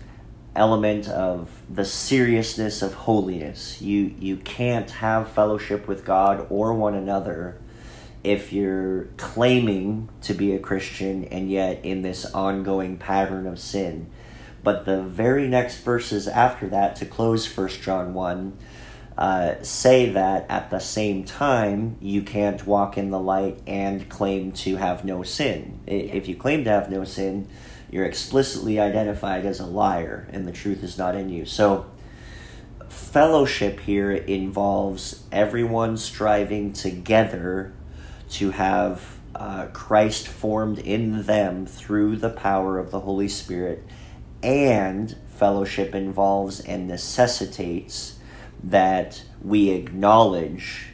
element 0.57 1.09
of 1.09 1.51
the 1.69 1.85
seriousness 1.85 2.81
of 2.81 2.95
holiness. 2.95 3.83
You 3.83 4.15
you 4.19 4.39
can't 4.39 4.91
have 4.91 5.31
fellowship 5.31 5.87
with 5.87 6.07
God 6.07 6.47
or 6.49 6.73
one 6.73 6.95
another 6.95 7.61
if 8.25 8.51
you're 8.51 9.09
claiming 9.19 10.09
to 10.23 10.33
be 10.33 10.55
a 10.55 10.59
Christian 10.59 11.25
and 11.25 11.51
yet 11.51 11.85
in 11.85 12.01
this 12.01 12.25
ongoing 12.33 12.97
pattern 12.97 13.47
of 13.47 13.59
sin. 13.59 14.11
But 14.65 14.87
the 14.87 15.03
very 15.03 15.49
next 15.49 15.81
verses 15.81 16.27
after 16.27 16.67
that 16.69 16.97
to 16.97 17.05
close 17.05 17.45
First 17.45 17.83
John 17.83 18.15
1 18.15 18.57
uh, 19.17 19.63
say 19.63 20.11
that 20.11 20.47
at 20.49 20.71
the 20.71 20.79
same 20.79 21.25
time 21.25 21.97
you 22.01 22.23
can't 22.23 22.67
walk 22.67 22.97
in 22.97 23.11
the 23.11 23.21
light 23.21 23.59
and 23.67 24.09
claim 24.09 24.53
to 24.53 24.77
have 24.77 25.05
no 25.05 25.23
sin. 25.23 25.81
Yeah. 25.87 25.95
If 25.95 26.29
you 26.29 26.37
claim 26.37 26.65
to 26.65 26.71
have 26.71 26.91
no 26.91 27.05
sin, 27.05 27.49
you're 27.91 28.07
explicitly 28.07 28.81
identified 28.81 29.45
as 29.45 29.61
a 29.61 29.67
liar, 29.67 30.27
and 30.33 30.49
the 30.49 30.53
truth 30.53 30.83
is 30.83 30.97
not 30.97 31.15
in 31.15 31.29
you. 31.29 31.45
So, 31.45 31.87
fellowship 32.89 33.81
here 33.81 34.13
involves 34.13 35.25
everyone 35.31 35.99
striving 35.99 36.73
together 36.73 37.75
to 38.31 38.53
have 38.53 39.19
uh, 39.35 39.67
Christ 39.75 40.27
formed 40.27 40.79
in 40.79 41.25
them 41.25 41.67
through 41.67 42.17
the 42.17 42.31
power 42.31 42.79
of 42.79 42.91
the 42.91 43.01
Holy 43.01 43.29
Spirit, 43.29 43.85
and 44.43 45.15
fellowship 45.29 45.95
involves 45.95 46.61
and 46.61 46.89
necessitates 46.89 48.19
that 48.65 49.23
we 49.43 49.71
acknowledge 49.71 50.89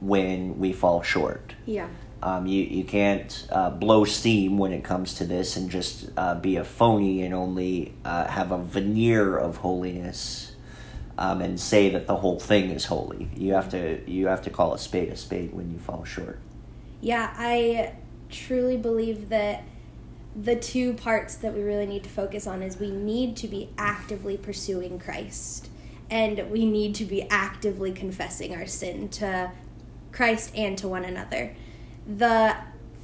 when 0.00 0.58
we 0.58 0.72
fall 0.72 1.02
short. 1.02 1.54
Yeah. 1.66 1.88
Um, 2.22 2.46
you, 2.46 2.62
you 2.62 2.84
can't 2.84 3.46
uh, 3.50 3.70
blow 3.70 4.04
steam 4.04 4.56
when 4.56 4.72
it 4.72 4.82
comes 4.82 5.14
to 5.14 5.24
this 5.24 5.56
and 5.56 5.70
just 5.70 6.10
uh, 6.16 6.34
be 6.34 6.56
a 6.56 6.64
phony 6.64 7.22
and 7.22 7.34
only 7.34 7.94
uh, 8.04 8.26
have 8.26 8.50
a 8.50 8.58
veneer 8.58 9.36
of 9.36 9.58
holiness 9.58 10.52
um, 11.18 11.42
and 11.42 11.60
say 11.60 11.90
that 11.90 12.06
the 12.06 12.16
whole 12.16 12.40
thing 12.40 12.70
is 12.70 12.86
holy. 12.86 13.28
You 13.36 13.52
have 13.52 13.68
to 13.70 14.00
you 14.10 14.26
have 14.28 14.42
to 14.42 14.50
call 14.50 14.72
a 14.72 14.78
spade 14.78 15.10
a 15.10 15.16
spade 15.16 15.52
when 15.52 15.70
you 15.70 15.78
fall 15.78 16.04
short. 16.04 16.38
Yeah, 17.00 17.32
I 17.36 17.94
truly 18.30 18.78
believe 18.78 19.28
that 19.28 19.64
the 20.34 20.56
two 20.56 20.94
parts 20.94 21.36
that 21.36 21.54
we 21.54 21.62
really 21.62 21.86
need 21.86 22.02
to 22.04 22.10
focus 22.10 22.46
on 22.46 22.62
is 22.62 22.78
we 22.80 22.90
need 22.90 23.36
to 23.36 23.48
be 23.48 23.68
actively 23.78 24.36
pursuing 24.36 24.98
Christ 24.98 25.68
and 26.14 26.48
we 26.48 26.64
need 26.64 26.94
to 26.94 27.04
be 27.04 27.28
actively 27.28 27.90
confessing 27.90 28.54
our 28.54 28.66
sin 28.66 29.08
to 29.08 29.50
Christ 30.12 30.52
and 30.54 30.78
to 30.78 30.86
one 30.86 31.04
another. 31.04 31.56
The 32.06 32.56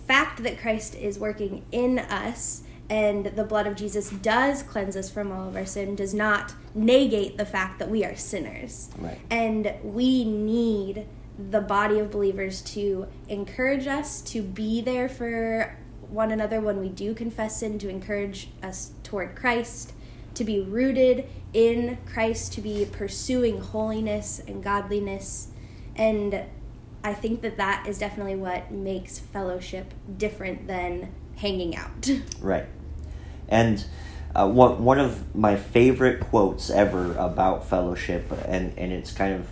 fact 0.06 0.44
that 0.44 0.60
Christ 0.60 0.94
is 0.94 1.18
working 1.18 1.64
in 1.72 1.98
us 1.98 2.62
and 2.88 3.26
the 3.26 3.42
blood 3.42 3.66
of 3.66 3.74
Jesus 3.74 4.10
does 4.10 4.62
cleanse 4.62 4.96
us 4.96 5.10
from 5.10 5.32
all 5.32 5.48
of 5.48 5.56
our 5.56 5.66
sin 5.66 5.96
does 5.96 6.14
not 6.14 6.54
negate 6.72 7.36
the 7.36 7.44
fact 7.44 7.80
that 7.80 7.90
we 7.90 8.04
are 8.04 8.14
sinners. 8.14 8.90
Right. 8.96 9.18
And 9.28 9.74
we 9.82 10.24
need 10.24 11.06
the 11.50 11.60
body 11.60 11.98
of 11.98 12.12
believers 12.12 12.62
to 12.62 13.08
encourage 13.28 13.88
us 13.88 14.20
to 14.22 14.40
be 14.40 14.80
there 14.80 15.08
for 15.08 15.76
one 16.08 16.30
another 16.30 16.60
when 16.60 16.78
we 16.78 16.88
do 16.88 17.14
confess 17.14 17.58
sin, 17.58 17.80
to 17.80 17.88
encourage 17.88 18.50
us 18.62 18.92
toward 19.02 19.34
Christ, 19.34 19.94
to 20.34 20.44
be 20.44 20.60
rooted 20.60 21.26
in 21.52 21.98
Christ, 22.06 22.52
to 22.54 22.60
be 22.60 22.86
pursuing 22.90 23.60
holiness 23.60 24.40
and 24.46 24.62
godliness. 24.62 25.48
And 25.96 26.44
I 27.02 27.14
think 27.14 27.42
that 27.42 27.56
that 27.56 27.86
is 27.86 27.98
definitely 27.98 28.36
what 28.36 28.70
makes 28.70 29.18
fellowship 29.18 29.94
different 30.16 30.66
than 30.66 31.12
hanging 31.36 31.76
out. 31.76 32.10
Right. 32.40 32.66
And 33.48 33.84
uh, 34.34 34.48
one, 34.48 34.84
one 34.84 35.00
of 35.00 35.34
my 35.34 35.56
favorite 35.56 36.20
quotes 36.20 36.70
ever 36.70 37.12
about 37.16 37.68
fellowship, 37.68 38.30
and, 38.46 38.78
and 38.78 38.92
it's 38.92 39.12
kind 39.12 39.34
of 39.34 39.48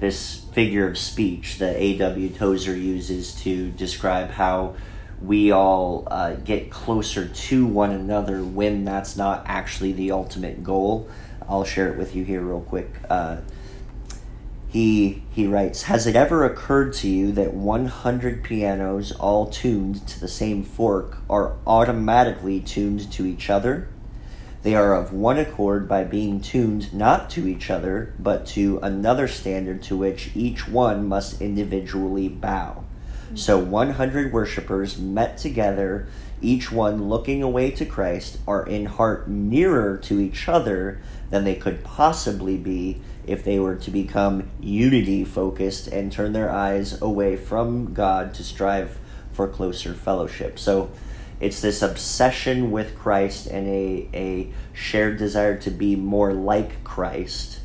this 0.00 0.44
figure 0.52 0.88
of 0.88 0.96
speech 0.98 1.58
that 1.58 1.76
A.W. 1.76 2.30
Tozer 2.30 2.74
uses 2.74 3.34
to 3.42 3.70
describe 3.70 4.30
how 4.30 4.74
we 5.24 5.52
all 5.52 6.08
uh, 6.10 6.34
get 6.34 6.70
closer 6.70 7.28
to 7.28 7.66
one 7.66 7.92
another 7.92 8.42
when 8.42 8.84
that's 8.84 9.16
not 9.16 9.44
actually 9.46 9.92
the 9.92 10.10
ultimate 10.10 10.64
goal. 10.64 11.08
I'll 11.48 11.64
share 11.64 11.92
it 11.92 11.98
with 11.98 12.14
you 12.16 12.24
here 12.24 12.40
real 12.40 12.60
quick. 12.60 12.90
Uh, 13.08 13.38
he 14.68 15.22
he 15.30 15.46
writes, 15.46 15.82
"Has 15.82 16.06
it 16.06 16.16
ever 16.16 16.44
occurred 16.44 16.94
to 16.94 17.08
you 17.08 17.30
that 17.32 17.54
100 17.54 18.42
pianos 18.42 19.12
all 19.12 19.46
tuned 19.46 20.06
to 20.08 20.18
the 20.18 20.28
same 20.28 20.62
fork 20.64 21.18
are 21.28 21.56
automatically 21.66 22.58
tuned 22.60 23.12
to 23.12 23.26
each 23.26 23.50
other? 23.50 23.88
They 24.62 24.74
are 24.74 24.94
of 24.94 25.12
one 25.12 25.38
accord 25.38 25.88
by 25.88 26.04
being 26.04 26.40
tuned 26.40 26.94
not 26.94 27.28
to 27.30 27.46
each 27.46 27.68
other, 27.68 28.14
but 28.18 28.46
to 28.48 28.78
another 28.82 29.28
standard 29.28 29.82
to 29.84 29.96
which 29.96 30.30
each 30.34 30.68
one 30.68 31.06
must 31.06 31.40
individually 31.42 32.28
bow. 32.28 32.81
So 33.34 33.58
100 33.58 34.32
worshippers 34.32 34.98
met 34.98 35.38
together, 35.38 36.06
each 36.42 36.70
one 36.70 37.08
looking 37.08 37.42
away 37.42 37.70
to 37.72 37.86
Christ, 37.86 38.38
are 38.46 38.66
in 38.66 38.86
heart 38.86 39.26
nearer 39.26 39.96
to 39.98 40.20
each 40.20 40.48
other 40.48 41.00
than 41.30 41.44
they 41.44 41.54
could 41.54 41.82
possibly 41.82 42.58
be 42.58 43.00
if 43.26 43.42
they 43.42 43.58
were 43.58 43.76
to 43.76 43.90
become 43.90 44.50
unity 44.60 45.24
focused 45.24 45.88
and 45.88 46.12
turn 46.12 46.32
their 46.32 46.50
eyes 46.50 47.00
away 47.00 47.36
from 47.36 47.94
God 47.94 48.34
to 48.34 48.44
strive 48.44 48.98
for 49.32 49.48
closer 49.48 49.94
fellowship. 49.94 50.58
So 50.58 50.90
it's 51.40 51.60
this 51.60 51.80
obsession 51.80 52.70
with 52.70 52.98
Christ 52.98 53.46
and 53.46 53.66
a, 53.66 54.08
a 54.12 54.52
shared 54.74 55.16
desire 55.16 55.56
to 55.60 55.70
be 55.70 55.96
more 55.96 56.34
like 56.34 56.84
Christ 56.84 57.60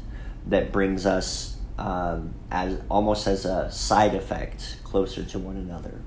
that 0.47 0.71
brings 0.71 1.05
us 1.05 1.57
um, 1.77 2.33
as 2.49 2.81
almost 2.89 3.27
as 3.27 3.45
a 3.45 3.69
side 3.69 4.15
effect 4.15 4.76
closer 4.89 5.23
to 5.23 5.39
one 5.39 5.57
another. 5.57 6.01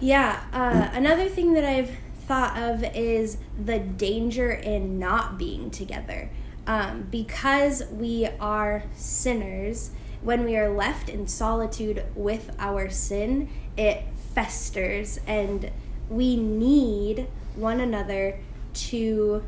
Yeah, 0.00 0.42
uh, 0.52 0.90
another 0.92 1.28
thing 1.28 1.54
that 1.54 1.64
I've 1.64 1.96
thought 2.26 2.58
of 2.58 2.84
is 2.94 3.38
the 3.62 3.78
danger 3.78 4.50
in 4.50 4.98
not 4.98 5.38
being 5.38 5.70
together. 5.70 6.30
Um, 6.66 7.08
because 7.10 7.82
we 7.90 8.28
are 8.40 8.84
sinners, 8.94 9.90
when 10.22 10.44
we 10.44 10.56
are 10.56 10.70
left 10.70 11.08
in 11.10 11.26
solitude 11.26 12.04
with 12.14 12.50
our 12.58 12.88
sin, 12.88 13.50
it 13.76 14.02
festers, 14.34 15.20
and 15.26 15.70
we 16.08 16.36
need 16.36 17.26
one 17.54 17.80
another 17.80 18.40
to 18.72 19.44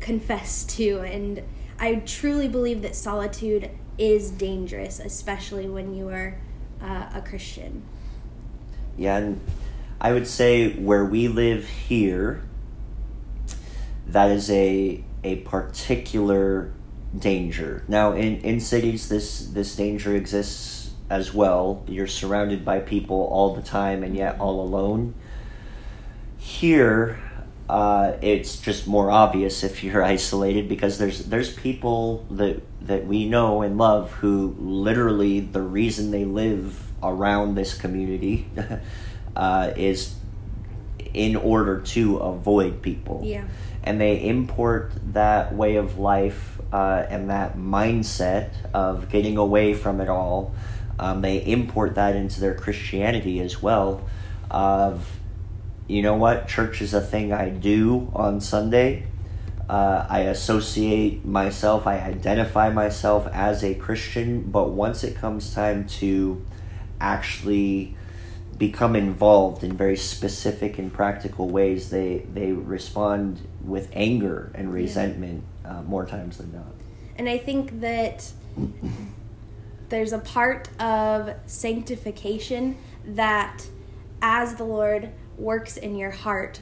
confess 0.00 0.64
to. 0.64 1.00
And 1.00 1.42
I 1.78 1.96
truly 1.96 2.48
believe 2.48 2.82
that 2.82 2.96
solitude 2.96 3.70
is 3.98 4.30
dangerous, 4.30 4.98
especially 4.98 5.68
when 5.68 5.94
you 5.94 6.08
are 6.08 6.38
uh, 6.82 7.10
a 7.14 7.22
Christian. 7.22 7.82
Yeah, 8.96 9.18
and 9.18 9.40
I 10.00 10.12
would 10.12 10.26
say 10.26 10.72
where 10.72 11.04
we 11.04 11.28
live 11.28 11.66
here, 11.66 12.42
that 14.06 14.30
is 14.30 14.50
a 14.50 15.04
a 15.24 15.36
particular 15.36 16.72
danger. 17.16 17.84
Now, 17.88 18.12
in 18.12 18.40
in 18.42 18.60
cities, 18.60 19.08
this 19.08 19.46
this 19.46 19.74
danger 19.76 20.14
exists 20.14 20.92
as 21.10 21.32
well. 21.32 21.84
You're 21.86 22.06
surrounded 22.06 22.64
by 22.64 22.80
people 22.80 23.28
all 23.30 23.54
the 23.54 23.62
time, 23.62 24.02
and 24.02 24.16
yet 24.16 24.38
all 24.40 24.60
alone. 24.60 25.14
Here, 26.36 27.18
uh, 27.68 28.12
it's 28.22 28.60
just 28.60 28.86
more 28.86 29.10
obvious 29.10 29.62
if 29.62 29.84
you're 29.84 30.02
isolated 30.16 30.68
because 30.68 30.98
there's 30.98 31.24
there's 31.26 31.52
people 31.52 32.26
that 32.30 32.60
that 32.86 33.06
we 33.06 33.28
know 33.28 33.62
and 33.62 33.76
love 33.78 34.10
who 34.12 34.56
literally 34.58 35.40
the 35.40 35.60
reason 35.62 36.10
they 36.10 36.24
live 36.24 36.80
around 37.02 37.54
this 37.54 37.74
community 37.74 38.48
uh, 39.36 39.72
is 39.76 40.14
in 41.14 41.36
order 41.36 41.80
to 41.80 42.16
avoid 42.18 42.82
people 42.82 43.22
Yeah. 43.24 43.44
and 43.84 44.00
they 44.00 44.26
import 44.28 44.92
that 45.12 45.54
way 45.54 45.76
of 45.76 45.98
life 45.98 46.60
uh, 46.72 47.06
and 47.08 47.30
that 47.30 47.56
mindset 47.56 48.50
of 48.74 49.08
getting 49.08 49.36
away 49.38 49.72
from 49.74 50.00
it 50.00 50.08
all. 50.08 50.54
Um, 50.98 51.22
they 51.22 51.38
import 51.38 51.94
that 51.94 52.14
into 52.16 52.40
their 52.40 52.54
Christianity 52.54 53.40
as 53.40 53.62
well. 53.62 54.02
Of 54.50 55.17
you 55.88 56.02
know 56.02 56.14
what, 56.14 56.46
church 56.46 56.82
is 56.82 56.94
a 56.94 57.00
thing 57.00 57.32
I 57.32 57.48
do 57.48 58.12
on 58.14 58.40
Sunday. 58.40 59.06
Uh, 59.68 60.06
I 60.08 60.20
associate 60.20 61.24
myself, 61.24 61.86
I 61.86 61.98
identify 61.98 62.70
myself 62.70 63.26
as 63.32 63.64
a 63.64 63.74
Christian, 63.74 64.42
but 64.42 64.70
once 64.70 65.02
it 65.02 65.16
comes 65.16 65.52
time 65.52 65.86
to 65.86 66.44
actually 67.00 67.96
become 68.56 68.96
involved 68.96 69.62
in 69.62 69.76
very 69.76 69.96
specific 69.96 70.78
and 70.78 70.92
practical 70.92 71.48
ways, 71.48 71.90
they 71.90 72.26
they 72.32 72.52
respond 72.52 73.46
with 73.62 73.88
anger 73.92 74.50
and 74.54 74.72
resentment 74.72 75.44
uh, 75.64 75.82
more 75.82 76.06
times 76.06 76.38
than 76.38 76.52
not. 76.52 76.72
And 77.16 77.28
I 77.28 77.38
think 77.38 77.80
that 77.80 78.30
there's 79.88 80.12
a 80.12 80.18
part 80.18 80.68
of 80.80 81.34
sanctification 81.46 82.76
that 83.04 83.66
as 84.20 84.56
the 84.56 84.64
Lord 84.64 85.10
works 85.38 85.76
in 85.76 85.96
your 85.96 86.10
heart 86.10 86.60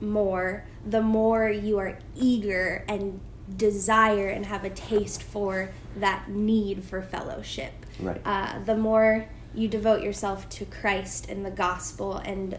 more, 0.00 0.64
the 0.86 1.02
more 1.02 1.48
you 1.48 1.78
are 1.78 1.98
eager 2.14 2.84
and 2.88 3.20
desire 3.56 4.28
and 4.28 4.46
have 4.46 4.64
a 4.64 4.70
taste 4.70 5.22
for 5.22 5.70
that 5.96 6.28
need 6.28 6.82
for 6.84 7.02
fellowship. 7.02 7.72
Right. 8.00 8.20
Uh, 8.24 8.58
the 8.64 8.76
more 8.76 9.28
you 9.54 9.68
devote 9.68 10.02
yourself 10.02 10.48
to 10.50 10.64
Christ 10.64 11.28
and 11.28 11.44
the 11.44 11.50
gospel 11.50 12.16
and 12.16 12.58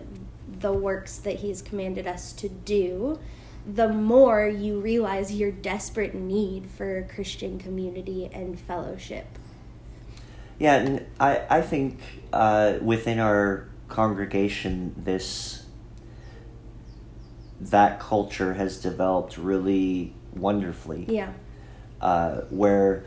the 0.60 0.72
works 0.72 1.18
that 1.20 1.38
He's 1.38 1.62
commanded 1.62 2.08
us 2.08 2.32
to 2.34 2.50
do, 2.50 3.20
the 3.66 3.90
more 3.90 4.48
you 4.48 4.80
realize 4.80 5.34
your 5.34 5.52
desperate 5.52 6.14
need 6.14 6.68
for 6.68 7.08
Christian 7.14 7.58
community 7.58 8.30
and 8.32 8.60
fellowship. 8.60 9.26
Yeah, 10.60 10.76
and 10.76 11.06
I, 11.20 11.42
I 11.50 11.62
think 11.62 12.00
uh, 12.32 12.76
within 12.82 13.20
our 13.20 13.68
congregation, 13.88 14.96
this 14.98 15.66
that 17.62 18.00
culture 18.00 18.54
has 18.54 18.78
developed 18.82 19.38
really 19.38 20.14
wonderfully. 20.34 21.06
Yeah. 21.08 21.32
Uh, 22.02 22.42
where 22.50 23.06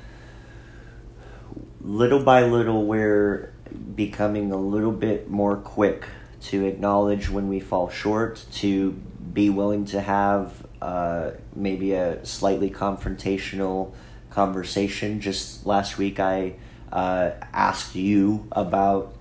little 1.80 2.22
by 2.22 2.42
little 2.44 2.86
we're 2.86 3.52
becoming 3.94 4.50
a 4.50 4.56
little 4.56 4.92
bit 4.92 5.28
more 5.30 5.56
quick 5.56 6.06
to 6.40 6.64
acknowledge 6.64 7.28
when 7.28 7.48
we 7.48 7.60
fall 7.60 7.88
short, 7.88 8.44
to 8.52 8.92
be 9.32 9.50
willing 9.50 9.84
to 9.84 10.00
have 10.00 10.66
uh, 10.80 11.32
maybe 11.54 11.92
a 11.92 12.24
slightly 12.24 12.70
confrontational 12.70 13.92
conversation. 14.30 15.20
Just 15.20 15.66
last 15.66 15.98
week, 15.98 16.20
I 16.20 16.54
uh, 16.92 17.32
asked 17.52 17.94
you 17.94 18.46
about 18.52 19.14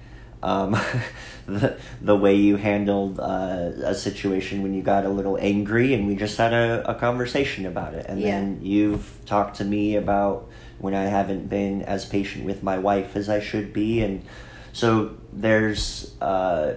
um, 0.43 0.71
the, 1.45 1.77
the 2.01 2.15
way 2.15 2.35
you 2.35 2.57
handled 2.57 3.19
uh, 3.19 3.71
a 3.83 3.95
situation 3.95 4.63
when 4.63 4.73
you 4.73 4.81
got 4.81 5.05
a 5.05 5.09
little 5.09 5.37
angry, 5.39 5.93
and 5.93 6.07
we 6.07 6.15
just 6.15 6.37
had 6.37 6.53
a, 6.53 6.89
a 6.89 6.95
conversation 6.95 7.65
about 7.65 7.93
it. 7.93 8.05
And 8.07 8.19
Yeah. 8.19 8.31
then 8.31 8.59
you've 8.61 9.19
talked 9.25 9.57
to 9.57 9.65
me 9.65 9.95
about 9.95 10.47
when 10.79 10.93
I 10.93 11.05
haven't 11.05 11.49
been 11.49 11.81
as 11.81 12.05
patient 12.05 12.45
with 12.45 12.61
my 12.63 12.77
wife 12.77 13.15
as 13.15 13.29
I 13.29 13.39
should 13.39 13.73
be. 13.73 14.01
And 14.01 14.23
so 14.73 15.17
there's 15.33 16.15
uh, 16.21 16.75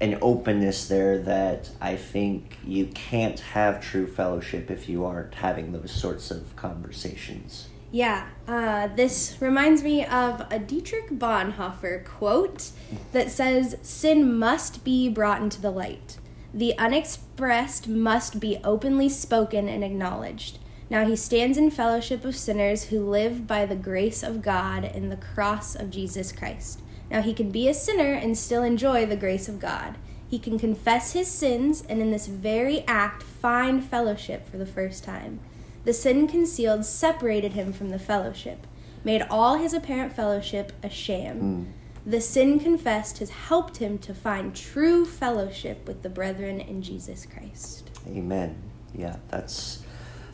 an 0.00 0.18
openness 0.22 0.86
there 0.86 1.18
that 1.18 1.70
I 1.80 1.96
think 1.96 2.56
you 2.64 2.86
can't 2.86 3.40
have 3.40 3.80
true 3.80 4.06
fellowship 4.06 4.70
if 4.70 4.88
you 4.88 5.04
aren't 5.04 5.34
having 5.34 5.72
those 5.72 5.90
sorts 5.90 6.30
of 6.30 6.54
conversations. 6.54 7.66
Yeah, 7.90 8.28
uh, 8.46 8.88
this 8.88 9.36
reminds 9.40 9.82
me 9.82 10.04
of 10.04 10.46
a 10.50 10.58
Dietrich 10.58 11.10
Bonhoeffer 11.10 12.04
quote 12.04 12.70
that 13.12 13.30
says, 13.30 13.76
Sin 13.82 14.38
must 14.38 14.84
be 14.84 15.08
brought 15.08 15.40
into 15.40 15.60
the 15.60 15.70
light. 15.70 16.18
The 16.52 16.76
unexpressed 16.76 17.88
must 17.88 18.40
be 18.40 18.58
openly 18.62 19.08
spoken 19.08 19.68
and 19.68 19.82
acknowledged. 19.82 20.58
Now 20.90 21.06
he 21.06 21.16
stands 21.16 21.56
in 21.56 21.70
fellowship 21.70 22.24
of 22.24 22.36
sinners 22.36 22.84
who 22.84 23.00
live 23.00 23.46
by 23.46 23.64
the 23.64 23.76
grace 23.76 24.22
of 24.22 24.42
God 24.42 24.84
in 24.84 25.08
the 25.08 25.16
cross 25.16 25.74
of 25.74 25.90
Jesus 25.90 26.32
Christ. 26.32 26.80
Now 27.10 27.22
he 27.22 27.32
can 27.32 27.50
be 27.50 27.68
a 27.68 27.74
sinner 27.74 28.12
and 28.12 28.36
still 28.36 28.62
enjoy 28.62 29.06
the 29.06 29.16
grace 29.16 29.48
of 29.48 29.60
God. 29.60 29.96
He 30.28 30.38
can 30.38 30.58
confess 30.58 31.12
his 31.12 31.28
sins 31.28 31.82
and 31.88 32.02
in 32.02 32.10
this 32.10 32.26
very 32.26 32.86
act 32.86 33.22
find 33.22 33.82
fellowship 33.82 34.46
for 34.46 34.58
the 34.58 34.66
first 34.66 35.04
time. 35.04 35.40
The 35.88 35.94
sin 35.94 36.26
concealed 36.28 36.84
separated 36.84 37.54
him 37.54 37.72
from 37.72 37.88
the 37.88 37.98
fellowship, 37.98 38.66
made 39.04 39.22
all 39.30 39.56
his 39.56 39.72
apparent 39.72 40.12
fellowship 40.12 40.70
a 40.82 40.90
sham. 40.90 41.72
The 42.04 42.20
sin 42.20 42.60
confessed 42.60 43.20
has 43.20 43.30
helped 43.30 43.78
him 43.78 43.96
to 44.00 44.12
find 44.12 44.54
true 44.54 45.06
fellowship 45.06 45.88
with 45.88 46.02
the 46.02 46.10
brethren 46.10 46.60
in 46.60 46.82
Jesus 46.82 47.24
Christ. 47.24 47.88
Amen. 48.06 48.62
Yeah, 48.94 49.16
that's 49.28 49.82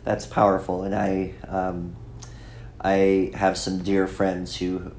that's 0.02 0.26
powerful, 0.26 0.82
and 0.82 0.92
I 0.92 1.34
um, 1.46 1.94
I 2.80 3.30
have 3.34 3.56
some 3.56 3.84
dear 3.84 4.08
friends 4.08 4.56
who 4.56 4.90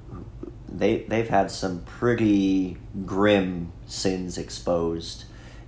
they 0.69 0.99
they've 0.99 1.27
had 1.27 1.51
some 1.51 1.81
pretty 1.81 2.77
grim 3.05 3.73
sins 3.87 4.37
exposed, 4.37 5.25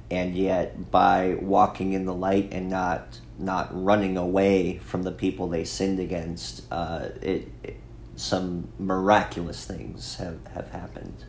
and 0.09 0.33
yet 0.33 0.89
by 0.91 1.35
walking 1.41 1.91
in 1.91 2.05
the 2.05 2.13
light 2.13 2.47
and 2.53 2.69
not 2.69 3.19
not 3.39 3.69
running 3.71 4.17
away 4.17 4.79
from 4.79 5.03
the 5.03 5.11
people 5.11 5.47
they 5.47 5.63
sinned 5.63 5.99
against, 5.99 6.63
uh, 6.71 7.09
it, 7.21 7.49
it 7.63 7.77
some 8.15 8.67
miraculous 8.79 9.63
things 9.65 10.15
have 10.15 10.39
have 10.53 10.69
happened. 10.71 11.23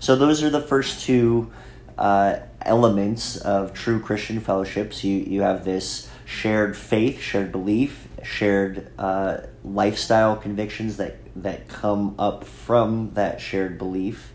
So 0.00 0.16
those 0.16 0.42
are 0.42 0.50
the 0.50 0.60
first 0.60 1.04
two 1.04 1.50
uh, 1.98 2.36
elements 2.62 3.36
of 3.36 3.74
true 3.74 4.00
Christian 4.00 4.40
fellowships. 4.40 5.04
You 5.04 5.18
you 5.18 5.42
have 5.42 5.64
this 5.64 6.08
shared 6.24 6.76
faith, 6.76 7.20
shared 7.20 7.52
belief, 7.52 8.08
shared 8.22 8.90
uh, 8.98 9.38
lifestyle 9.64 10.36
convictions 10.36 10.96
that 10.96 11.16
that 11.36 11.68
come 11.68 12.14
up 12.18 12.44
from 12.44 13.10
that 13.14 13.40
shared 13.40 13.78
belief, 13.78 14.32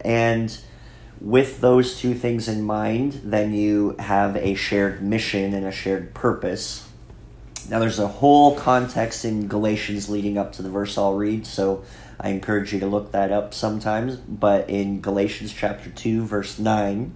and 0.00 0.56
with 1.20 1.60
those 1.60 1.98
two 1.98 2.14
things 2.14 2.48
in 2.48 2.62
mind, 2.62 3.20
then 3.24 3.52
you 3.52 3.96
have 3.98 4.36
a 4.36 4.54
shared 4.54 5.02
mission 5.02 5.54
and 5.54 5.66
a 5.66 5.72
shared 5.72 6.14
purpose. 6.14 6.88
Now, 7.68 7.78
there's 7.78 7.98
a 7.98 8.06
whole 8.06 8.54
context 8.56 9.24
in 9.24 9.48
Galatians 9.48 10.08
leading 10.08 10.38
up 10.38 10.52
to 10.52 10.62
the 10.62 10.70
verse 10.70 10.96
I'll 10.96 11.14
read, 11.14 11.46
so 11.46 11.84
I 12.20 12.28
encourage 12.28 12.72
you 12.72 12.80
to 12.80 12.86
look 12.86 13.12
that 13.12 13.32
up 13.32 13.54
sometimes. 13.54 14.16
But 14.16 14.70
in 14.70 15.00
Galatians 15.00 15.52
chapter 15.52 15.90
2, 15.90 16.24
verse 16.24 16.58
9, 16.58 17.12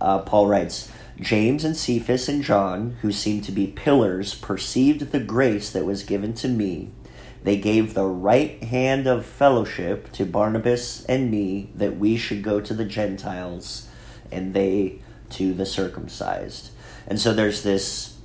uh, 0.00 0.20
Paul 0.20 0.46
writes 0.46 0.90
James 1.20 1.64
and 1.64 1.76
Cephas 1.76 2.28
and 2.28 2.42
John, 2.42 2.96
who 3.02 3.12
seemed 3.12 3.44
to 3.44 3.52
be 3.52 3.66
pillars, 3.66 4.34
perceived 4.34 5.12
the 5.12 5.20
grace 5.20 5.70
that 5.70 5.84
was 5.84 6.02
given 6.02 6.32
to 6.34 6.48
me. 6.48 6.90
They 7.46 7.58
gave 7.58 7.94
the 7.94 8.06
right 8.06 8.60
hand 8.60 9.06
of 9.06 9.24
fellowship 9.24 10.10
to 10.14 10.26
Barnabas 10.26 11.04
and 11.04 11.30
me 11.30 11.70
that 11.76 11.96
we 11.96 12.16
should 12.16 12.42
go 12.42 12.60
to 12.60 12.74
the 12.74 12.84
Gentiles 12.84 13.86
and 14.32 14.52
they 14.52 14.98
to 15.30 15.54
the 15.54 15.64
circumcised. 15.64 16.72
And 17.06 17.20
so 17.20 17.32
there's 17.32 17.62
this 17.62 18.18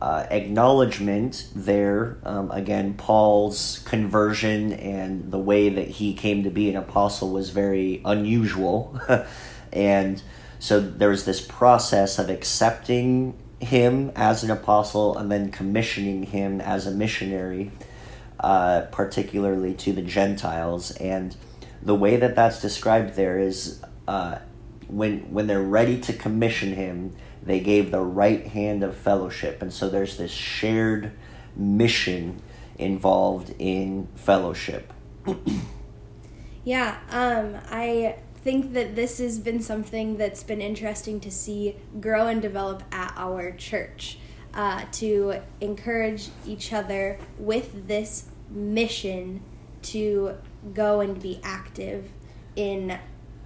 uh, 0.00 0.28
acknowledgement 0.30 1.48
there. 1.52 2.18
Um, 2.22 2.52
again, 2.52 2.94
Paul's 2.94 3.80
conversion 3.86 4.72
and 4.74 5.32
the 5.32 5.38
way 5.40 5.68
that 5.68 5.88
he 5.88 6.14
came 6.14 6.44
to 6.44 6.50
be 6.50 6.70
an 6.70 6.76
apostle 6.76 7.30
was 7.30 7.50
very 7.50 8.02
unusual. 8.04 9.00
and 9.72 10.22
so 10.60 10.78
there 10.78 11.08
was 11.08 11.24
this 11.24 11.40
process 11.40 12.20
of 12.20 12.30
accepting 12.30 13.36
him 13.58 14.12
as 14.14 14.44
an 14.44 14.52
apostle 14.52 15.18
and 15.18 15.28
then 15.28 15.50
commissioning 15.50 16.22
him 16.22 16.60
as 16.60 16.86
a 16.86 16.92
missionary, 16.92 17.72
uh, 18.40 18.82
particularly 18.90 19.74
to 19.74 19.92
the 19.92 20.02
Gentiles. 20.02 20.90
And 20.92 21.36
the 21.82 21.94
way 21.94 22.16
that 22.16 22.34
that's 22.34 22.60
described 22.60 23.14
there 23.14 23.38
is 23.38 23.80
uh, 24.08 24.38
when 24.88 25.32
when 25.32 25.46
they're 25.46 25.62
ready 25.62 26.00
to 26.00 26.12
commission 26.12 26.74
him, 26.74 27.14
they 27.42 27.60
gave 27.60 27.90
the 27.90 28.00
right 28.00 28.46
hand 28.46 28.82
of 28.82 28.96
fellowship, 28.96 29.60
and 29.60 29.72
so 29.72 29.88
there's 29.88 30.16
this 30.16 30.30
shared 30.30 31.12
mission 31.56 32.40
involved 32.78 33.54
in 33.58 34.08
fellowship. 34.14 34.92
Yeah, 36.64 36.96
um, 37.10 37.60
I 37.70 38.16
think 38.36 38.72
that 38.72 38.96
this 38.96 39.18
has 39.18 39.38
been 39.38 39.60
something 39.60 40.16
that's 40.16 40.42
been 40.42 40.62
interesting 40.62 41.20
to 41.20 41.30
see 41.30 41.76
grow 42.00 42.26
and 42.26 42.40
develop 42.40 42.82
at 42.90 43.12
our 43.16 43.52
church 43.52 44.18
uh, 44.54 44.84
to 44.92 45.34
encourage 45.60 46.28
each 46.46 46.72
other 46.72 47.18
with 47.38 47.88
this 47.88 48.26
mission 48.48 49.42
to 49.82 50.36
go 50.72 51.00
and 51.00 51.20
be 51.20 51.40
active 51.42 52.10
in 52.56 52.98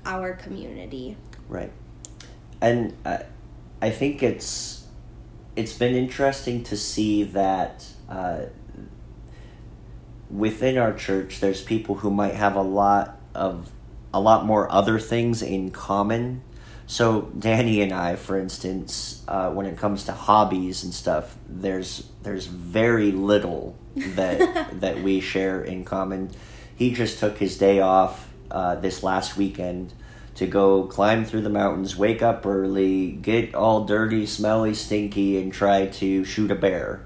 our 0.04 0.34
community. 0.34 1.16
Right. 1.48 1.72
And 2.60 2.96
I, 3.04 3.24
I 3.80 3.90
think 3.90 4.22
it's 4.22 4.86
it's 5.56 5.72
been 5.72 5.94
interesting 5.94 6.62
to 6.64 6.76
see 6.76 7.24
that 7.24 7.86
uh, 8.08 8.42
within 10.30 10.78
our 10.78 10.92
church, 10.92 11.40
there's 11.40 11.62
people 11.62 11.96
who 11.96 12.10
might 12.10 12.34
have 12.34 12.54
a 12.54 12.62
lot 12.62 13.18
of 13.34 13.72
a 14.12 14.20
lot 14.20 14.44
more 14.46 14.70
other 14.70 14.98
things 14.98 15.42
in 15.42 15.70
common. 15.70 16.42
So 16.88 17.30
Danny 17.38 17.82
and 17.82 17.92
I, 17.92 18.16
for 18.16 18.38
instance, 18.38 19.22
uh, 19.28 19.50
when 19.50 19.66
it 19.66 19.76
comes 19.76 20.04
to 20.04 20.12
hobbies 20.12 20.84
and 20.84 20.94
stuff, 20.94 21.36
there's 21.46 22.08
there's 22.22 22.46
very 22.46 23.12
little 23.12 23.76
that 23.94 24.80
that 24.80 25.02
we 25.02 25.20
share 25.20 25.62
in 25.62 25.84
common. 25.84 26.30
He 26.74 26.94
just 26.94 27.18
took 27.18 27.36
his 27.36 27.58
day 27.58 27.80
off 27.80 28.30
uh, 28.50 28.76
this 28.76 29.02
last 29.02 29.36
weekend 29.36 29.92
to 30.36 30.46
go 30.46 30.84
climb 30.84 31.26
through 31.26 31.42
the 31.42 31.50
mountains, 31.50 31.94
wake 31.94 32.22
up 32.22 32.46
early, 32.46 33.10
get 33.10 33.54
all 33.54 33.84
dirty, 33.84 34.24
smelly, 34.24 34.72
stinky, 34.72 35.36
and 35.36 35.52
try 35.52 35.86
to 35.86 36.24
shoot 36.24 36.50
a 36.50 36.54
bear. 36.54 37.04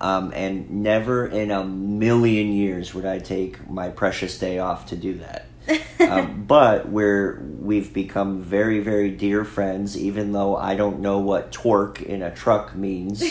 Um, 0.00 0.32
and 0.34 0.70
never 0.70 1.26
in 1.26 1.50
a 1.50 1.62
million 1.62 2.52
years 2.52 2.94
would 2.94 3.04
I 3.04 3.18
take 3.18 3.68
my 3.68 3.90
precious 3.90 4.38
day 4.38 4.58
off 4.58 4.86
to 4.86 4.96
do 4.96 5.18
that. 5.18 5.49
um, 6.00 6.44
but 6.46 6.88
we're 6.88 7.40
we've 7.60 7.92
become 7.92 8.40
very 8.40 8.80
very 8.80 9.10
dear 9.10 9.44
friends, 9.44 9.96
even 9.96 10.32
though 10.32 10.56
I 10.56 10.74
don't 10.74 11.00
know 11.00 11.18
what 11.18 11.52
torque 11.52 12.02
in 12.02 12.22
a 12.22 12.34
truck 12.34 12.74
means, 12.74 13.22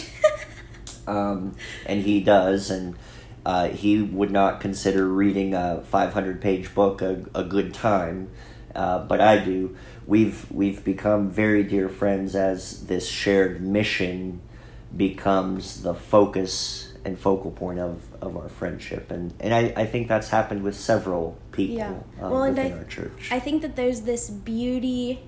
um, 1.07 1.55
and 1.85 2.01
he 2.03 2.21
does, 2.21 2.69
and 2.69 2.95
uh, 3.45 3.69
he 3.69 4.01
would 4.01 4.31
not 4.31 4.61
consider 4.61 5.07
reading 5.07 5.53
a 5.53 5.81
500 5.85 6.41
page 6.41 6.73
book 6.75 7.01
a, 7.01 7.25
a 7.33 7.43
good 7.43 7.73
time, 7.73 8.29
uh, 8.75 8.99
but 8.99 9.19
I 9.19 9.43
do. 9.43 9.75
we've 10.05 10.49
we've 10.51 10.83
become 10.83 11.29
very 11.29 11.63
dear 11.63 11.89
friends 11.89 12.35
as 12.35 12.85
this 12.87 13.07
shared 13.07 13.61
mission 13.61 14.41
becomes 14.95 15.83
the 15.83 15.93
focus 15.93 16.93
and 17.05 17.17
focal 17.17 17.51
point 17.51 17.79
of, 17.79 18.01
of 18.21 18.35
our 18.38 18.49
friendship 18.49 19.09
and 19.12 19.33
and 19.39 19.53
I, 19.53 19.73
I 19.75 19.85
think 19.85 20.07
that's 20.07 20.29
happened 20.29 20.63
with 20.63 20.75
several 20.75 21.38
people 21.51 21.75
Yeah. 21.75 21.89
um, 22.21 22.31
Well, 22.31 22.43
and 22.43 22.57
within 22.57 22.73
I- 22.73 22.77
our 22.77 22.83
church 22.85 23.29
I 23.31 23.39
think 23.39 23.62
that 23.62 23.75
there's 23.75 24.01
this 24.01 24.29
beauty 24.29 25.21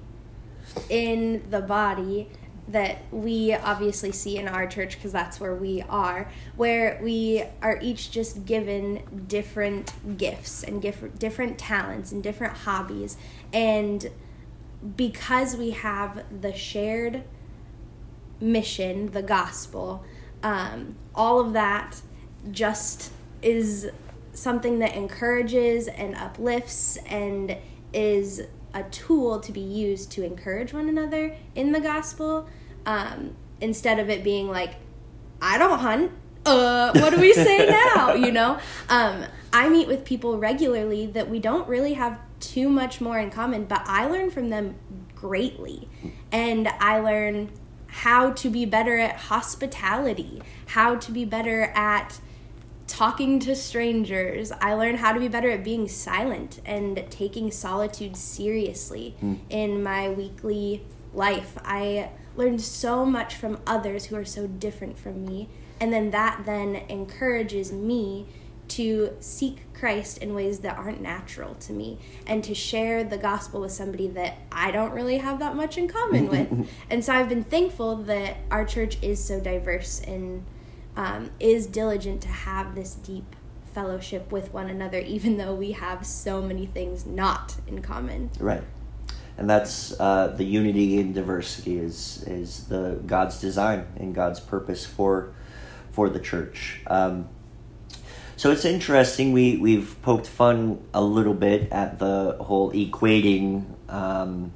in 0.90 1.44
the 1.50 1.62
body 1.62 2.30
that 2.68 3.00
we 3.12 3.54
obviously 3.54 4.12
see 4.12 4.38
in 4.38 4.48
our 4.48 4.66
church 4.68 4.96
because 4.96 5.12
that's 5.12 5.40
where 5.42 5.56
we 5.56 5.82
are, 5.90 6.30
where 6.56 7.00
we 7.04 7.44
are 7.62 7.78
each 7.82 8.12
just 8.12 8.46
given 8.46 9.02
different 9.28 9.92
gifts 10.18 10.64
and 10.64 10.82
gif- 10.82 11.18
different 11.20 11.58
talents 11.58 12.14
and 12.14 12.24
different 12.24 12.56
hobbies. 12.60 13.18
And 13.52 14.10
because 14.96 15.58
we 15.58 15.72
have 15.72 16.24
the 16.42 16.54
shared 16.54 17.24
mission, 18.40 19.12
the 19.12 19.24
gospel, 19.24 20.06
um, 20.44 20.96
all 21.14 21.40
of 21.40 21.54
that 21.54 22.02
just 22.52 23.12
is 23.42 23.90
something 24.34 24.80
that 24.80 24.96
encourages 24.96 25.88
and 25.88 26.16
uplifts 26.16 26.98
and 27.06 27.58
is 27.94 28.42
a 28.74 28.84
tool 28.84 29.40
to 29.40 29.52
be 29.52 29.60
used 29.60 30.12
to 30.14 30.24
encourage 30.24 30.74
one 30.74 30.88
another 30.88 31.36
in 31.56 31.72
the 31.72 31.82
gospel 31.82 32.48
um, 32.86 33.36
instead 33.60 34.00
of 34.00 34.10
it 34.10 34.24
being 34.24 34.50
like, 34.50 34.76
I 35.42 35.58
don't 35.58 35.80
hunt. 35.80 36.12
Uh, 36.46 36.92
what 36.96 37.12
do 37.12 37.20
we 37.20 37.34
say 37.34 37.68
now? 37.96 38.14
You 38.14 38.32
know, 38.32 38.60
um, 38.90 39.26
I 39.54 39.70
meet 39.70 39.88
with 39.88 40.06
people 40.06 40.38
regularly 40.38 41.06
that 41.08 41.30
we 41.30 41.40
don't 41.40 41.68
really 41.68 41.94
have 41.94 42.20
too 42.40 42.70
much 42.70 43.02
more 43.02 43.20
in 43.20 43.30
common, 43.30 43.66
but 43.66 43.84
I 43.86 44.08
learn 44.08 44.32
from 44.32 44.50
them 44.50 44.76
greatly, 45.14 45.88
and 46.32 46.68
I 46.68 47.00
learn 47.00 47.52
how 47.92 48.32
to 48.32 48.50
be 48.50 48.66
better 48.66 48.98
at 48.98 49.16
hospitality, 49.18 50.42
how 50.68 50.96
to 50.96 51.12
be 51.12 51.26
better 51.26 51.64
at 51.76 52.20
talking 52.88 53.40
to 53.40 53.56
strangers. 53.56 54.52
I 54.62 54.74
learned 54.74 55.00
how 55.00 55.14
to 55.14 55.20
be 55.20 55.28
better 55.28 55.50
at 55.50 55.64
being 55.64 55.88
silent 55.88 56.62
and 56.66 57.06
taking 57.10 57.52
solitude 57.52 58.16
seriously 58.16 59.16
hmm. 59.20 59.36
in 59.50 59.84
my 59.84 60.10
weekly 60.10 60.86
life. 61.14 61.58
I 61.64 62.10
learned 62.36 62.62
so 62.62 63.06
much 63.06 63.36
from 63.36 63.60
others 63.68 64.06
who 64.06 64.16
are 64.16 64.26
so 64.26 64.48
different 64.48 64.98
from 64.98 65.26
me, 65.26 65.50
and 65.80 65.92
then 65.92 66.12
that 66.12 66.44
then 66.46 66.76
encourages 66.88 67.72
me 67.72 68.26
to 68.72 69.16
seek 69.20 69.74
Christ 69.74 70.20
in 70.20 70.34
ways 70.34 70.60
that 70.60 70.78
aren't 70.78 71.02
natural 71.02 71.56
to 71.56 71.74
me 71.74 72.00
and 72.26 72.44
to 72.44 72.54
share 72.54 73.04
the 73.04 73.18
gospel 73.18 73.62
with 73.62 73.72
somebody 73.72 74.08
that 74.10 74.38
I 74.52 74.72
don't 74.72 74.92
really 74.92 75.18
have 75.18 75.40
that 75.40 75.56
much 75.56 75.78
in 75.78 75.88
common 75.88 76.28
with. 76.30 76.70
and 76.90 77.04
so 77.04 77.14
I've 77.14 77.30
been 77.30 77.44
thankful 77.44 77.96
that 78.04 78.38
our 78.50 78.66
church 78.66 78.98
is 79.02 79.24
so 79.24 79.40
diverse 79.40 80.02
and 80.02 80.46
um, 80.96 81.32
is 81.40 81.68
diligent 81.68 82.22
to 82.22 82.28
have 82.28 82.76
this 82.76 82.96
deep 82.96 83.36
fellowship 83.74 84.32
with 84.32 84.54
one 84.54 84.70
another, 84.70 85.00
even 85.00 85.38
though 85.38 85.56
we 85.56 85.72
have 85.72 86.06
so 86.06 86.42
many 86.42 86.66
things 86.66 87.06
not 87.06 87.56
in 87.68 87.82
common. 87.82 88.30
Right, 88.40 88.64
and 89.38 89.50
that's 89.50 90.00
uh, 90.00 90.28
the 90.28 90.44
unity 90.44 91.00
and 91.00 91.16
diversity 91.16 91.78
is 91.78 92.24
is 92.28 92.66
the 92.66 93.00
God's 93.06 93.40
design 93.40 93.88
and 93.98 94.14
God's 94.14 94.40
purpose 94.40 94.86
for 94.86 95.34
for 95.92 96.10
the 96.10 96.20
church. 96.20 96.82
Um, 96.88 97.30
so 98.42 98.50
it's 98.50 98.66
interesting. 98.66 99.34
We 99.34 99.58
we've 99.58 99.96
poked 100.02 100.26
fun 100.26 100.84
a 100.96 101.04
little 101.04 101.36
bit 101.36 101.72
at 101.72 102.00
the 102.00 102.38
whole 102.42 102.72
equating 102.72 103.66
um, 103.88 104.52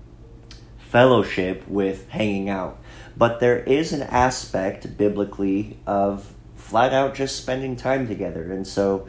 fellowship 0.80 1.68
with 1.68 2.10
hanging 2.10 2.50
out, 2.50 2.82
but 3.16 3.40
there 3.40 3.60
is 3.60 3.94
an 3.94 4.02
aspect 4.02 4.98
biblically 4.98 5.78
of 5.86 6.34
flat 6.56 6.94
out 6.94 7.14
just 7.14 7.36
spending 7.36 7.76
time 7.76 8.08
together, 8.08 8.52
and 8.52 8.66
so 8.66 9.08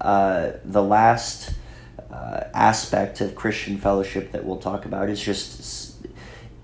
uh, 0.00 0.52
the 0.64 0.82
last 0.82 1.52
uh, 2.10 2.44
aspect 2.54 3.20
of 3.20 3.34
Christian 3.34 3.76
fellowship 3.76 4.32
that 4.32 4.46
we'll 4.46 4.56
talk 4.56 4.86
about 4.86 5.10
is 5.10 5.20
just 5.20 5.62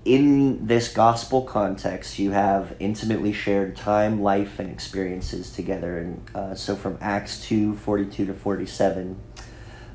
in 0.05 0.67
this 0.67 0.91
gospel 0.93 1.43
context, 1.43 2.19
you 2.19 2.31
have 2.31 2.75
intimately 2.79 3.31
shared 3.31 3.75
time, 3.75 4.21
life, 4.21 4.59
and 4.59 4.69
experiences 4.69 5.51
together. 5.51 5.97
And 5.97 6.29
uh, 6.35 6.55
so 6.55 6.75
from 6.75 6.97
Acts 6.99 7.41
2 7.45 7.75
42 7.75 8.25
to 8.25 8.33
47 8.33 9.17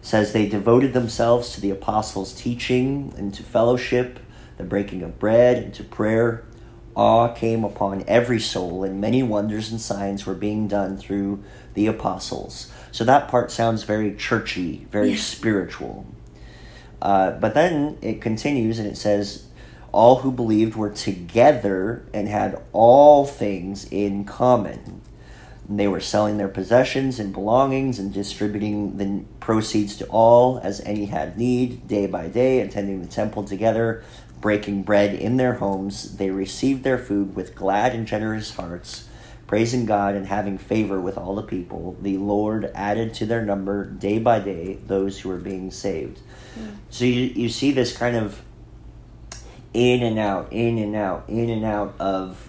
says, 0.01 0.33
They 0.33 0.49
devoted 0.49 0.95
themselves 0.95 1.53
to 1.53 1.61
the 1.61 1.71
apostles' 1.71 2.33
teaching 2.33 3.13
and 3.19 3.35
to 3.35 3.43
fellowship, 3.43 4.19
the 4.57 4.65
breaking 4.65 5.03
of 5.03 5.19
bread, 5.19 5.59
and 5.59 5.75
to 5.75 5.85
prayer. 5.85 6.45
Awe 6.95 7.33
came 7.33 7.63
upon 7.63 8.03
every 8.09 8.41
soul, 8.41 8.83
and 8.83 9.01
many 9.01 9.23
wonders 9.23 9.71
and 9.71 9.81
signs 9.81 10.27
were 10.27 10.35
being 10.35 10.67
done 10.67 10.97
through 10.97 11.43
the 11.75 11.87
apostles. 11.87 12.73
So 12.91 13.05
that 13.05 13.29
part 13.29 13.51
sounds 13.53 13.85
very 13.85 14.15
churchy, 14.17 14.87
very 14.91 15.11
Yeah. 15.11 15.17
spiritual. 15.17 16.07
Uh, 17.01 17.33
but 17.33 17.55
then 17.55 17.99
it 18.03 18.21
continues 18.21 18.81
and 18.81 18.89
it 18.89 18.97
says, 18.97 19.45
All 19.93 20.17
who 20.17 20.31
believed 20.31 20.77
were 20.77 20.91
together 20.91 22.07
and 22.13 22.29
had 22.29 22.61
all 22.73 23.25
things 23.25 23.87
in 23.91 24.25
common. 24.25 25.03
And 25.69 25.79
they 25.79 25.89
were 25.89 26.01
selling 26.01 26.39
their 26.39 26.49
possessions 26.49 27.19
and 27.19 27.33
belongings 27.33 27.99
and 27.99 28.13
distributing 28.13 28.97
the 28.97 29.25
proceeds 29.39 29.97
to 29.97 30.07
all 30.07 30.59
as 30.63 30.81
any 30.81 31.07
had 31.07 31.37
need, 31.37 31.87
day 31.87 32.07
by 32.07 32.29
day, 32.29 32.61
attending 32.61 33.03
the 33.03 33.09
temple 33.09 33.45
together, 33.45 34.03
breaking 34.41 34.83
bread 34.83 35.15
in 35.15 35.37
their 35.37 35.55
homes. 35.55 36.17
They 36.17 36.31
received 36.31 36.85
their 36.85 36.99
food 36.99 37.35
with 37.37 37.55
glad 37.55 37.95
and 37.95 38.07
generous 38.07 38.55
hearts, 38.57 39.09
praising 39.47 39.85
God 39.85 40.15
and 40.15 40.27
having 40.27 40.59
favor 40.59 41.01
with 41.01 41.19
all 41.19 41.35
the 41.35 41.43
people. 41.43 41.97
The 42.01 42.17
Lord 42.17 42.71
added 42.75 43.13
to 43.15 43.27
their 43.27 43.45
number 43.45 43.85
day 43.85 44.19
by 44.19 44.41
day 44.41 44.79
those 44.87 45.21
who 45.21 45.29
were 45.29 45.37
being 45.37 45.71
saved. 45.71 46.21
Hmm. 46.55 46.69
So 46.89 47.05
you, 47.05 47.25
you 47.25 47.49
see 47.49 47.73
this 47.73 47.97
kind 47.97 48.17
of 48.17 48.41
in 49.75 50.03
and 50.03 50.19
out, 50.19 50.49
in 50.53 50.79
and 50.79 50.97
out, 50.97 51.25
in 51.29 51.51
and 51.51 51.65
out 51.65 51.95
of 52.01 52.49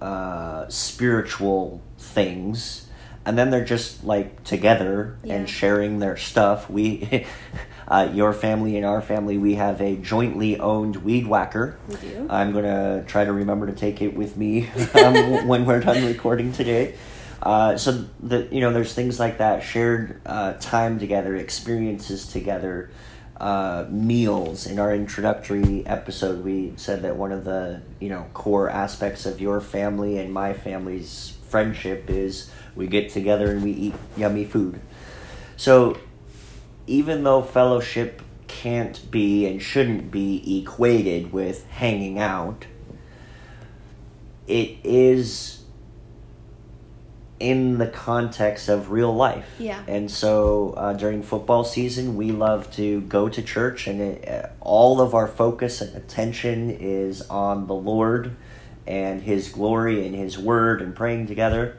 uh, 0.00 0.68
spiritual 0.68 1.80
things, 1.98 2.86
and 3.24 3.38
then 3.38 3.50
they're 3.50 3.64
just 3.64 4.04
like 4.04 4.42
together 4.44 5.16
Yeah. 5.22 5.34
and 5.34 5.48
sharing 5.48 5.98
their 6.00 6.16
stuff. 6.16 6.68
We, 6.68 7.24
uh, 7.88 8.10
your 8.12 8.32
family 8.32 8.76
and 8.76 8.84
our 8.86 9.00
family, 9.00 9.38
we 9.38 9.54
have 9.56 9.80
a 9.80 9.96
jointly 9.96 10.58
owned 10.58 10.96
weed 10.96 11.26
whacker. 11.26 11.78
We 11.88 11.96
do. 11.96 12.26
I'm 12.30 12.52
gonna 12.52 13.04
try 13.06 13.24
to 13.24 13.32
remember 13.32 13.66
to 13.66 13.72
take 13.72 14.02
it 14.02 14.16
with 14.16 14.36
me 14.36 14.68
um, 14.94 15.46
when 15.46 15.64
we're 15.66 15.80
done 15.80 16.04
recording 16.06 16.52
today. 16.52 16.96
Uh, 17.42 17.76
so 17.76 18.04
the 18.20 18.46
you 18.52 18.60
know 18.60 18.72
there's 18.72 18.94
things 18.94 19.18
like 19.18 19.38
that 19.38 19.62
shared 19.64 20.20
uh, 20.26 20.52
time 20.54 20.98
together, 21.00 21.34
experiences 21.36 22.26
together, 22.28 22.90
uh, 23.42 23.86
meals. 23.90 24.66
In 24.66 24.78
our 24.78 24.94
introductory 24.94 25.84
episode, 25.84 26.44
we 26.44 26.72
said 26.76 27.02
that 27.02 27.16
one 27.16 27.32
of 27.32 27.44
the 27.44 27.82
you 27.98 28.08
know 28.08 28.26
core 28.32 28.70
aspects 28.70 29.26
of 29.26 29.40
your 29.40 29.60
family 29.60 30.16
and 30.16 30.32
my 30.32 30.52
family's 30.54 31.36
friendship 31.48 32.08
is 32.08 32.50
we 32.76 32.86
get 32.86 33.10
together 33.10 33.50
and 33.50 33.62
we 33.62 33.72
eat 33.72 33.94
yummy 34.16 34.44
food. 34.44 34.80
So 35.56 35.98
even 36.86 37.24
though 37.24 37.42
fellowship 37.42 38.22
can't 38.46 39.10
be 39.10 39.46
and 39.46 39.60
shouldn't 39.60 40.12
be 40.12 40.60
equated 40.60 41.32
with 41.32 41.66
hanging 41.66 42.20
out, 42.20 42.66
it 44.46 44.76
is 44.84 45.61
in 47.42 47.78
the 47.78 47.86
context 47.88 48.68
of 48.68 48.90
real 48.90 49.12
life. 49.14 49.46
Yeah. 49.58 49.82
And 49.88 50.10
so 50.10 50.74
uh, 50.76 50.92
during 50.92 51.22
football 51.22 51.64
season, 51.64 52.16
we 52.16 52.30
love 52.30 52.70
to 52.76 53.00
go 53.02 53.28
to 53.28 53.42
church, 53.42 53.86
and 53.86 54.00
it, 54.00 54.28
uh, 54.28 54.48
all 54.60 55.00
of 55.00 55.14
our 55.14 55.26
focus 55.26 55.80
and 55.80 55.96
attention 55.96 56.70
is 56.70 57.22
on 57.22 57.66
the 57.66 57.74
Lord 57.74 58.36
and 58.86 59.22
His 59.22 59.48
glory 59.48 60.06
and 60.06 60.14
His 60.14 60.38
Word 60.38 60.80
and 60.80 60.94
praying 60.94 61.26
together. 61.26 61.76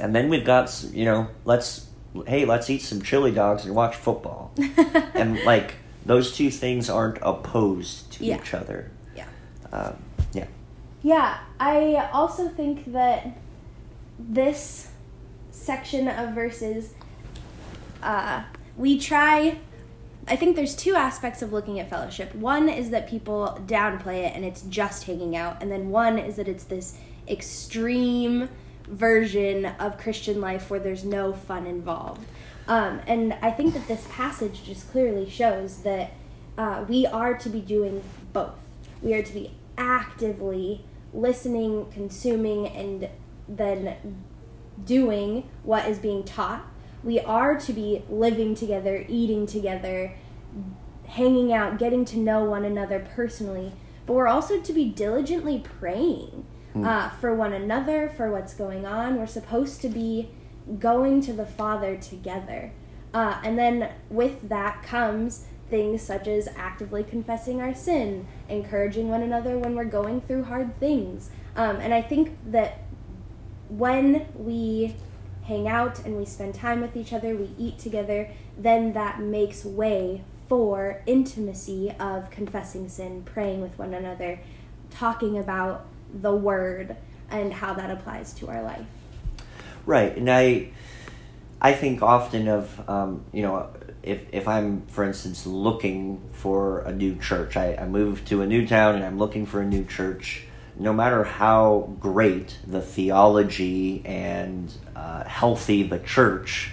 And 0.00 0.14
then 0.14 0.28
we've 0.28 0.44
got, 0.44 0.84
you 0.92 1.04
know, 1.04 1.28
let's, 1.44 1.86
hey, 2.26 2.44
let's 2.44 2.68
eat 2.70 2.82
some 2.82 3.00
chili 3.02 3.30
dogs 3.32 3.64
and 3.64 3.74
watch 3.74 3.94
football. 3.96 4.52
and 5.14 5.38
like, 5.44 5.74
those 6.04 6.36
two 6.36 6.50
things 6.50 6.88
aren't 6.90 7.18
opposed 7.22 8.10
to 8.12 8.24
Yeah. 8.24 8.36
each 8.36 8.54
other. 8.54 8.90
Yeah. 9.16 9.26
Um, 9.72 9.96
yeah. 10.32 10.46
Yeah, 11.02 11.38
I 11.60 12.08
also 12.12 12.48
think 12.48 12.92
that 12.92 13.36
this 14.18 14.87
section 15.58 16.08
of 16.08 16.34
verses, 16.34 16.94
uh, 18.02 18.44
we 18.76 18.98
try. 18.98 19.58
I 20.26 20.36
think 20.36 20.56
there's 20.56 20.76
two 20.76 20.94
aspects 20.94 21.40
of 21.40 21.52
looking 21.52 21.80
at 21.80 21.88
fellowship. 21.88 22.34
One 22.34 22.68
is 22.68 22.90
that 22.90 23.08
people 23.08 23.62
downplay 23.66 24.26
it 24.26 24.36
and 24.36 24.44
it's 24.44 24.62
just 24.62 25.04
hanging 25.04 25.36
out, 25.36 25.62
and 25.62 25.70
then 25.70 25.90
one 25.90 26.18
is 26.18 26.36
that 26.36 26.48
it's 26.48 26.64
this 26.64 26.98
extreme 27.26 28.48
version 28.86 29.66
of 29.66 29.98
Christian 29.98 30.40
life 30.40 30.70
where 30.70 30.80
there's 30.80 31.04
no 31.04 31.32
fun 31.32 31.66
involved. 31.66 32.24
Um, 32.66 33.00
and 33.06 33.34
I 33.40 33.50
think 33.50 33.74
that 33.74 33.88
this 33.88 34.06
passage 34.10 34.64
just 34.64 34.90
clearly 34.90 35.28
shows 35.28 35.78
that 35.78 36.12
uh, 36.56 36.84
we 36.88 37.06
are 37.06 37.36
to 37.38 37.48
be 37.48 37.60
doing 37.60 38.02
both. 38.32 38.58
We 39.00 39.14
are 39.14 39.22
to 39.22 39.32
be 39.32 39.52
actively 39.76 40.84
listening, 41.14 41.90
consuming, 41.90 42.66
and 42.66 43.08
then 43.48 43.96
doing 44.84 45.48
what 45.62 45.88
is 45.88 45.98
being 45.98 46.24
taught. 46.24 46.64
We 47.02 47.20
are 47.20 47.58
to 47.60 47.72
be 47.72 48.04
living 48.08 48.54
together, 48.54 49.04
eating 49.08 49.46
together, 49.46 50.14
hanging 51.06 51.52
out, 51.52 51.78
getting 51.78 52.04
to 52.06 52.18
know 52.18 52.44
one 52.44 52.64
another 52.64 53.06
personally, 53.14 53.72
but 54.06 54.14
we're 54.14 54.28
also 54.28 54.60
to 54.60 54.72
be 54.72 54.86
diligently 54.86 55.58
praying 55.58 56.44
uh, 56.84 57.10
for 57.10 57.34
one 57.34 57.52
another, 57.52 58.08
for 58.08 58.30
what's 58.30 58.54
going 58.54 58.86
on. 58.86 59.16
We're 59.16 59.26
supposed 59.26 59.80
to 59.82 59.88
be 59.88 60.30
going 60.78 61.20
to 61.22 61.32
the 61.32 61.46
Father 61.46 61.96
together. 61.96 62.72
Uh, 63.12 63.40
and 63.42 63.58
then 63.58 63.90
with 64.10 64.48
that 64.48 64.82
comes 64.82 65.46
things 65.70 66.02
such 66.02 66.26
as 66.26 66.48
actively 66.56 67.02
confessing 67.02 67.60
our 67.60 67.74
sin, 67.74 68.26
encouraging 68.48 69.08
one 69.08 69.22
another 69.22 69.58
when 69.58 69.74
we're 69.74 69.84
going 69.84 70.20
through 70.20 70.44
hard 70.44 70.78
things. 70.78 71.30
Um, 71.56 71.76
and 71.76 71.92
I 71.92 72.02
think 72.02 72.36
that 72.46 72.82
when 73.68 74.26
we 74.34 74.94
hang 75.44 75.66
out 75.66 76.04
and 76.04 76.16
we 76.16 76.24
spend 76.24 76.54
time 76.54 76.80
with 76.80 76.96
each 76.96 77.12
other, 77.12 77.34
we 77.34 77.50
eat 77.58 77.78
together, 77.78 78.30
then 78.56 78.92
that 78.92 79.20
makes 79.20 79.64
way 79.64 80.22
for 80.48 81.02
intimacy 81.06 81.94
of 81.98 82.30
confessing 82.30 82.88
sin, 82.88 83.22
praying 83.22 83.60
with 83.60 83.78
one 83.78 83.94
another, 83.94 84.40
talking 84.90 85.38
about 85.38 85.86
the 86.12 86.34
word 86.34 86.96
and 87.30 87.52
how 87.52 87.74
that 87.74 87.90
applies 87.90 88.32
to 88.32 88.48
our 88.48 88.62
life. 88.62 88.86
Right, 89.84 90.16
and 90.16 90.30
I, 90.30 90.70
I 91.60 91.72
think 91.72 92.02
often 92.02 92.48
of 92.48 92.88
um, 92.88 93.24
you 93.32 93.42
know 93.42 93.70
if 94.02 94.22
if 94.32 94.48
I'm 94.48 94.82
for 94.86 95.04
instance 95.04 95.46
looking 95.46 96.22
for 96.32 96.80
a 96.80 96.92
new 96.92 97.16
church, 97.16 97.56
I, 97.56 97.74
I 97.74 97.86
moved 97.86 98.28
to 98.28 98.42
a 98.42 98.46
new 98.46 98.66
town 98.66 98.96
and 98.96 99.04
I'm 99.04 99.18
looking 99.18 99.46
for 99.46 99.60
a 99.60 99.66
new 99.66 99.84
church. 99.84 100.44
No 100.78 100.92
matter 100.92 101.24
how 101.24 101.92
great 101.98 102.56
the 102.66 102.80
theology 102.80 104.00
and 104.04 104.72
uh, 104.94 105.24
healthy 105.24 105.82
the 105.82 105.98
church, 105.98 106.70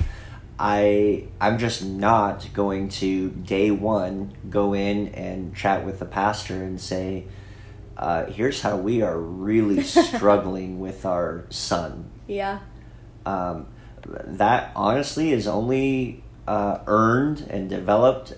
I 0.60 1.26
I'm 1.41 1.58
just 1.58 1.84
not 1.84 2.48
going 2.54 2.89
to 2.89 3.30
day 3.32 3.72
one 3.72 4.34
go 4.50 4.74
in 4.74 5.08
and 5.10 5.56
chat 5.56 5.86
with 5.86 6.00
the 6.00 6.06
pastor 6.06 6.54
and 6.63 6.80
say, 6.80 7.26
uh, 7.98 8.26
"Here's 8.26 8.62
how 8.62 8.78
we 8.78 9.02
are 9.02 9.18
really 9.20 9.82
struggling 9.84 10.80
with 10.80 11.06
our 11.06 11.46
son." 11.50 12.06
Yeah. 12.28 12.60
Um, 13.26 13.65
that 14.06 14.72
honestly 14.76 15.32
is 15.32 15.48
only 15.48 16.24
uh, 16.48 16.78
earned 16.86 17.48
and 17.50 17.68
developed 17.70 18.34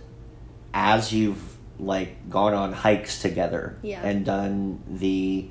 as 0.74 1.12
you've 1.12 1.58
like 1.80 2.30
gone 2.30 2.54
on 2.54 2.72
hikes 2.74 3.22
together 3.22 3.78
Yeah. 3.84 4.02
and 4.02 4.26
done 4.26 4.82
the, 4.90 5.50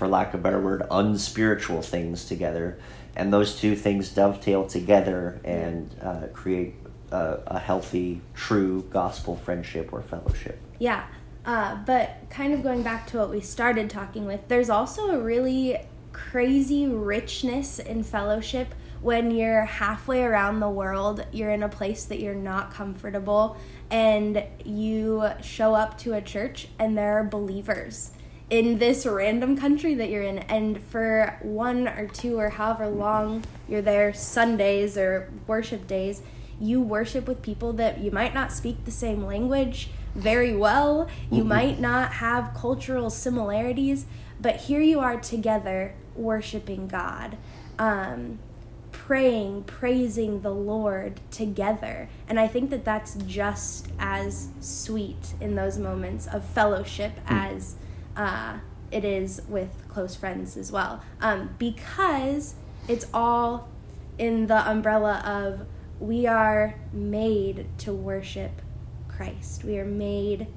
for 0.00 0.08
lack 0.08 0.32
of 0.32 0.40
a 0.40 0.42
better 0.42 0.58
word, 0.58 0.82
unspiritual 0.90 1.82
things 1.82 2.24
together, 2.24 2.78
and 3.14 3.30
those 3.30 3.60
two 3.60 3.76
things 3.76 4.08
dovetail 4.08 4.66
together 4.66 5.38
and 5.44 5.94
uh, 6.00 6.22
create 6.32 6.74
a, 7.12 7.38
a 7.48 7.58
healthy, 7.58 8.22
true 8.32 8.82
gospel 8.88 9.36
friendship 9.36 9.92
or 9.92 10.00
fellowship. 10.00 10.58
Yeah. 10.78 11.04
Uh, 11.44 11.76
but 11.84 12.16
kind 12.30 12.54
of 12.54 12.62
going 12.62 12.82
back 12.82 13.08
to 13.08 13.18
what 13.18 13.28
we 13.28 13.42
started 13.42 13.90
talking 13.90 14.24
with, 14.24 14.48
there's 14.48 14.70
also 14.70 15.10
a 15.10 15.18
really 15.18 15.76
crazy 16.12 16.86
richness 16.86 17.78
in 17.78 18.02
fellowship 18.02 18.74
when 19.02 19.30
you're 19.30 19.66
halfway 19.66 20.22
around 20.22 20.60
the 20.60 20.70
world, 20.70 21.26
you're 21.30 21.50
in 21.50 21.62
a 21.62 21.68
place 21.68 22.06
that 22.06 22.20
you're 22.20 22.34
not 22.34 22.72
comfortable, 22.72 23.58
and 23.90 24.42
you 24.64 25.28
show 25.42 25.74
up 25.74 25.98
to 25.98 26.14
a 26.14 26.22
church 26.22 26.68
and 26.78 26.96
there 26.96 27.18
are 27.18 27.24
believers 27.24 28.12
in 28.50 28.78
this 28.78 29.06
random 29.06 29.56
country 29.56 29.94
that 29.94 30.10
you're 30.10 30.22
in. 30.22 30.40
And 30.40 30.82
for 30.82 31.38
one 31.40 31.88
or 31.88 32.06
two 32.06 32.38
or 32.38 32.50
however 32.50 32.88
long 32.88 33.44
you're 33.68 33.82
there, 33.82 34.12
Sundays 34.12 34.98
or 34.98 35.30
worship 35.46 35.86
days, 35.86 36.22
you 36.60 36.80
worship 36.80 37.26
with 37.26 37.40
people 37.40 37.72
that 37.74 37.98
you 37.98 38.10
might 38.10 38.34
not 38.34 38.52
speak 38.52 38.84
the 38.84 38.90
same 38.90 39.24
language 39.24 39.88
very 40.14 40.54
well, 40.54 41.08
you 41.30 41.44
might 41.44 41.78
not 41.78 42.14
have 42.14 42.52
cultural 42.52 43.10
similarities, 43.10 44.06
but 44.40 44.56
here 44.56 44.80
you 44.80 44.98
are 44.98 45.16
together 45.16 45.94
worshiping 46.16 46.88
God. 46.88 47.36
Um, 47.78 48.40
praying, 48.90 49.64
praising 49.64 50.42
the 50.42 50.52
Lord 50.52 51.20
together. 51.30 52.08
And 52.28 52.38
I 52.38 52.46
think 52.46 52.70
that 52.70 52.84
that's 52.84 53.14
just 53.26 53.88
as 53.98 54.48
sweet 54.60 55.34
in 55.40 55.54
those 55.54 55.78
moments 55.78 56.26
of 56.26 56.44
fellowship 56.44 57.12
as 57.26 57.76
uh, 58.20 58.58
it 58.90 59.02
is 59.02 59.40
with 59.48 59.70
close 59.88 60.14
friends 60.14 60.54
as 60.58 60.70
well. 60.70 61.02
Um, 61.22 61.54
because 61.58 62.54
it's 62.86 63.06
all 63.14 63.68
in 64.18 64.46
the 64.46 64.68
umbrella 64.70 65.22
of 65.24 65.66
we 65.98 66.26
are 66.26 66.74
made 66.92 67.66
to 67.78 67.94
worship 67.94 68.60
Christ, 69.08 69.64
we 69.64 69.78
are 69.78 69.86
made 69.86 70.48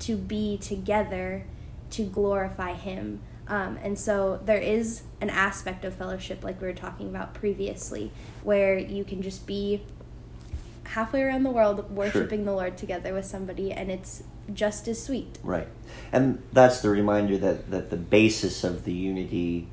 to 0.00 0.16
be 0.16 0.56
together 0.56 1.44
to 1.90 2.04
glorify 2.04 2.72
Him. 2.72 3.20
Um, 3.46 3.78
and 3.82 3.98
so 3.98 4.40
there 4.42 4.58
is 4.58 5.02
an 5.20 5.28
aspect 5.28 5.84
of 5.84 5.92
fellowship, 5.92 6.42
like 6.42 6.58
we 6.60 6.68
were 6.68 6.72
talking 6.72 7.08
about 7.08 7.34
previously, 7.34 8.12
where 8.42 8.78
you 8.78 9.04
can 9.04 9.20
just 9.20 9.46
be 9.46 9.82
halfway 10.84 11.22
around 11.22 11.42
the 11.42 11.50
world 11.50 11.90
worshiping 11.90 12.46
the 12.46 12.52
Lord 12.52 12.78
together 12.78 13.12
with 13.12 13.26
somebody, 13.26 13.72
and 13.72 13.90
it's 13.90 14.22
just 14.52 14.88
as 14.88 15.02
sweet. 15.02 15.38
Right. 15.42 15.68
And 16.12 16.42
that's 16.52 16.80
the 16.80 16.88
reminder 16.90 17.38
that, 17.38 17.70
that 17.70 17.90
the 17.90 17.96
basis 17.96 18.64
of 18.64 18.84
the 18.84 18.92
unity 18.92 19.68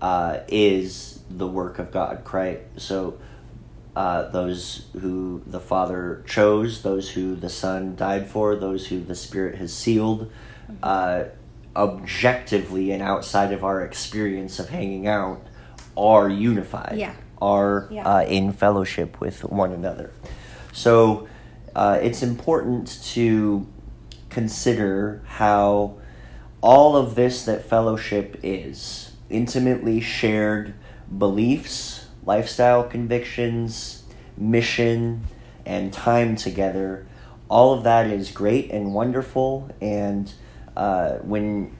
uh, 0.00 0.38
is 0.48 1.20
the 1.28 1.46
work 1.46 1.78
of 1.78 1.90
God, 1.90 2.22
right? 2.32 2.62
So 2.76 3.18
uh, 3.94 4.28
those 4.30 4.86
who 4.98 5.42
the 5.46 5.60
Father 5.60 6.24
chose, 6.26 6.82
those 6.82 7.10
who 7.10 7.34
the 7.36 7.50
Son 7.50 7.96
died 7.96 8.28
for, 8.28 8.56
those 8.56 8.86
who 8.88 9.02
the 9.02 9.14
Spirit 9.14 9.56
has 9.56 9.72
sealed, 9.74 10.30
uh, 10.82 11.24
objectively 11.76 12.90
and 12.92 13.02
outside 13.02 13.52
of 13.52 13.62
our 13.64 13.82
experience 13.84 14.58
of 14.58 14.70
hanging 14.70 15.06
out, 15.06 15.42
are 15.96 16.28
unified. 16.28 16.96
Yeah. 16.96 17.14
Are 17.42 17.88
Yeah. 17.90 18.06
uh, 18.08 18.22
in 18.22 18.52
fellowship 18.52 19.20
with 19.20 19.44
one 19.44 19.72
another. 19.72 20.12
So 20.72 21.26
uh, 21.74 21.98
it's 22.02 22.22
important 22.22 23.02
to 23.04 23.66
consider 24.28 25.22
how 25.26 25.96
all 26.60 26.96
of 26.96 27.14
this 27.14 27.44
that 27.44 27.64
fellowship 27.64 28.38
is 28.42 29.12
intimately 29.28 30.00
shared 30.00 30.74
beliefs, 31.16 32.06
lifestyle 32.24 32.84
convictions, 32.84 34.04
mission, 34.36 35.24
and 35.64 35.92
time 35.92 36.36
together. 36.36 37.06
All 37.48 37.72
of 37.72 37.84
that 37.84 38.06
is 38.06 38.30
great 38.30 38.70
and 38.70 38.94
wonderful. 38.94 39.70
And 39.80 40.32
uh, 40.76 41.14
when 41.18 41.76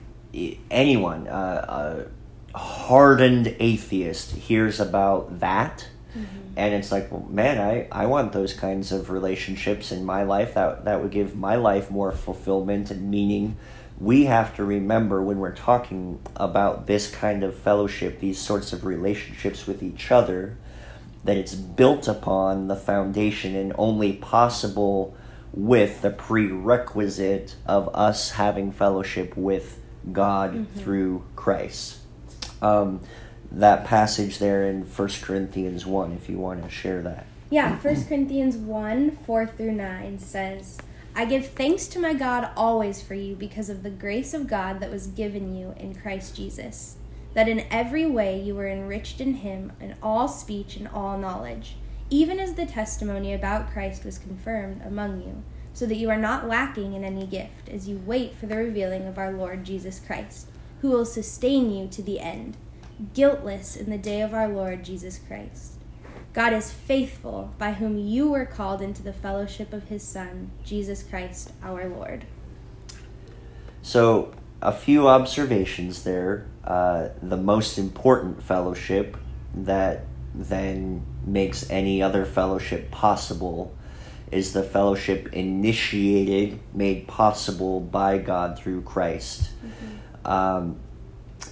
anyone, 0.69 1.27
uh, 1.27 2.07
a 2.53 2.57
hardened 2.57 3.55
atheist, 3.59 4.31
hears 4.31 4.79
about 4.79 5.39
that, 5.39 5.87
and 6.55 6.73
it's 6.73 6.91
like, 6.91 7.11
well, 7.11 7.25
man, 7.29 7.59
I, 7.59 7.87
I 7.91 8.05
want 8.05 8.33
those 8.33 8.53
kinds 8.53 8.91
of 8.91 9.09
relationships 9.09 9.91
in 9.91 10.03
my 10.03 10.23
life. 10.23 10.53
That 10.53 10.85
that 10.85 11.01
would 11.01 11.11
give 11.11 11.35
my 11.35 11.55
life 11.55 11.89
more 11.89 12.11
fulfillment 12.11 12.91
and 12.91 13.09
meaning. 13.09 13.57
We 13.99 14.25
have 14.25 14.55
to 14.55 14.63
remember 14.63 15.21
when 15.21 15.37
we're 15.37 15.55
talking 15.55 16.19
about 16.35 16.87
this 16.87 17.11
kind 17.11 17.43
of 17.43 17.55
fellowship, 17.55 18.19
these 18.19 18.39
sorts 18.39 18.73
of 18.73 18.83
relationships 18.83 19.67
with 19.67 19.83
each 19.83 20.11
other, 20.11 20.57
that 21.23 21.37
it's 21.37 21.53
built 21.53 22.07
upon 22.07 22.67
the 22.67 22.75
foundation 22.75 23.55
and 23.55 23.73
only 23.77 24.13
possible 24.13 25.15
with 25.53 26.01
the 26.01 26.09
prerequisite 26.09 27.55
of 27.67 27.93
us 27.93 28.31
having 28.31 28.71
fellowship 28.71 29.37
with 29.37 29.79
God 30.11 30.67
through 30.77 31.23
Christ. 31.35 31.99
Um, 32.61 33.01
that 33.51 33.85
passage 33.85 34.39
there 34.39 34.67
in 34.67 34.83
1 34.83 35.09
Corinthians 35.21 35.85
1, 35.85 36.13
if 36.13 36.29
you 36.29 36.37
want 36.37 36.63
to 36.63 36.69
share 36.69 37.01
that. 37.01 37.25
Yeah, 37.49 37.77
1 37.77 38.05
Corinthians 38.05 38.55
1 38.55 39.17
4 39.25 39.45
through 39.45 39.73
9 39.73 40.19
says, 40.19 40.77
I 41.13 41.25
give 41.25 41.49
thanks 41.49 41.87
to 41.87 41.99
my 41.99 42.13
God 42.13 42.49
always 42.55 43.01
for 43.01 43.15
you 43.15 43.35
because 43.35 43.69
of 43.69 43.83
the 43.83 43.89
grace 43.89 44.33
of 44.33 44.47
God 44.47 44.79
that 44.79 44.89
was 44.89 45.07
given 45.07 45.53
you 45.53 45.73
in 45.75 45.93
Christ 45.93 46.37
Jesus, 46.37 46.95
that 47.33 47.49
in 47.49 47.65
every 47.69 48.05
way 48.05 48.39
you 48.39 48.55
were 48.55 48.69
enriched 48.69 49.19
in 49.19 49.35
him 49.35 49.73
in 49.81 49.95
all 50.01 50.29
speech 50.29 50.77
and 50.77 50.87
all 50.87 51.17
knowledge, 51.17 51.75
even 52.09 52.39
as 52.39 52.53
the 52.53 52.65
testimony 52.65 53.33
about 53.33 53.69
Christ 53.69 54.05
was 54.05 54.17
confirmed 54.17 54.81
among 54.85 55.21
you, 55.21 55.43
so 55.73 55.85
that 55.85 55.97
you 55.97 56.09
are 56.09 56.17
not 56.17 56.47
lacking 56.47 56.93
in 56.93 57.03
any 57.03 57.25
gift 57.25 57.67
as 57.67 57.89
you 57.89 58.01
wait 58.05 58.33
for 58.35 58.45
the 58.45 58.55
revealing 58.55 59.05
of 59.05 59.17
our 59.17 59.33
Lord 59.33 59.65
Jesus 59.65 59.99
Christ, 59.99 60.47
who 60.81 60.89
will 60.89 61.05
sustain 61.05 61.71
you 61.71 61.89
to 61.89 62.01
the 62.01 62.21
end, 62.21 62.55
guiltless 63.13 63.75
in 63.75 63.89
the 63.89 63.97
day 63.97 64.21
of 64.21 64.33
our 64.33 64.47
Lord 64.47 64.83
Jesus 64.83 65.19
Christ. 65.19 65.73
God 66.33 66.53
is 66.53 66.71
faithful, 66.71 67.53
by 67.57 67.73
whom 67.73 67.97
you 67.97 68.31
were 68.31 68.45
called 68.45 68.81
into 68.81 69.03
the 69.03 69.11
fellowship 69.11 69.73
of 69.73 69.85
his 69.85 70.03
Son, 70.03 70.51
Jesus 70.63 71.03
Christ 71.03 71.51
our 71.61 71.89
Lord. 71.89 72.25
So, 73.81 74.33
a 74.61 74.71
few 74.71 75.07
observations 75.07 76.03
there. 76.03 76.45
Uh, 76.63 77.09
the 77.21 77.37
most 77.37 77.77
important 77.77 78.43
fellowship 78.43 79.17
that 79.55 80.05
then 80.33 81.03
makes 81.25 81.69
any 81.69 82.01
other 82.01 82.25
fellowship 82.25 82.91
possible 82.91 83.75
is 84.31 84.53
the 84.53 84.63
fellowship 84.63 85.33
initiated, 85.33 86.59
made 86.73 87.07
possible 87.07 87.81
by 87.81 88.17
God 88.17 88.57
through 88.57 88.81
Christ. 88.83 89.49
Mm-hmm. 89.65 90.31
Um, 90.31 90.79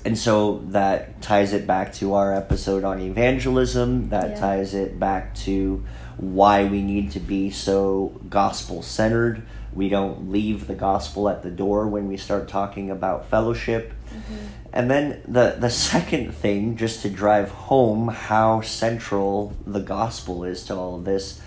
and 0.06 0.18
so 0.18 0.60
that 0.68 1.22
ties 1.22 1.54
it 1.54 1.68
back 1.68 1.94
to 1.96 2.14
our 2.14 2.34
episode 2.34 2.84
on 2.84 3.02
evangelism. 3.02 4.10
That 4.10 4.32
yeah. 4.32 4.40
ties 4.40 4.74
it 4.74 5.00
back 5.00 5.36
to 5.36 5.84
why 6.18 6.66
we 6.66 6.82
need 6.82 7.12
to 7.12 7.20
be 7.20 7.50
so 7.50 8.20
gospel 8.30 8.82
centered. 8.82 9.44
We 9.74 9.90
don't 9.90 10.32
leave 10.32 10.68
the 10.68 10.76
gospel 10.76 11.30
at 11.30 11.44
the 11.44 11.52
door 11.52 11.88
when 11.88 12.08
we 12.08 12.18
start 12.18 12.48
talking 12.48 12.90
about 12.90 13.30
fellowship. 13.30 13.94
Mm-hmm. 14.10 14.46
And 14.72 14.90
then 14.90 15.22
the, 15.28 15.58
the 15.60 15.70
second 15.70 16.34
thing, 16.34 16.78
just 16.78 17.02
to 17.02 17.10
drive 17.10 17.52
home 17.52 18.08
how 18.08 18.62
central 18.62 19.54
the 19.66 19.82
gospel 19.82 20.44
is 20.44 20.64
to 20.66 20.76
all 20.76 20.96
of 20.96 21.06
this, 21.06 21.42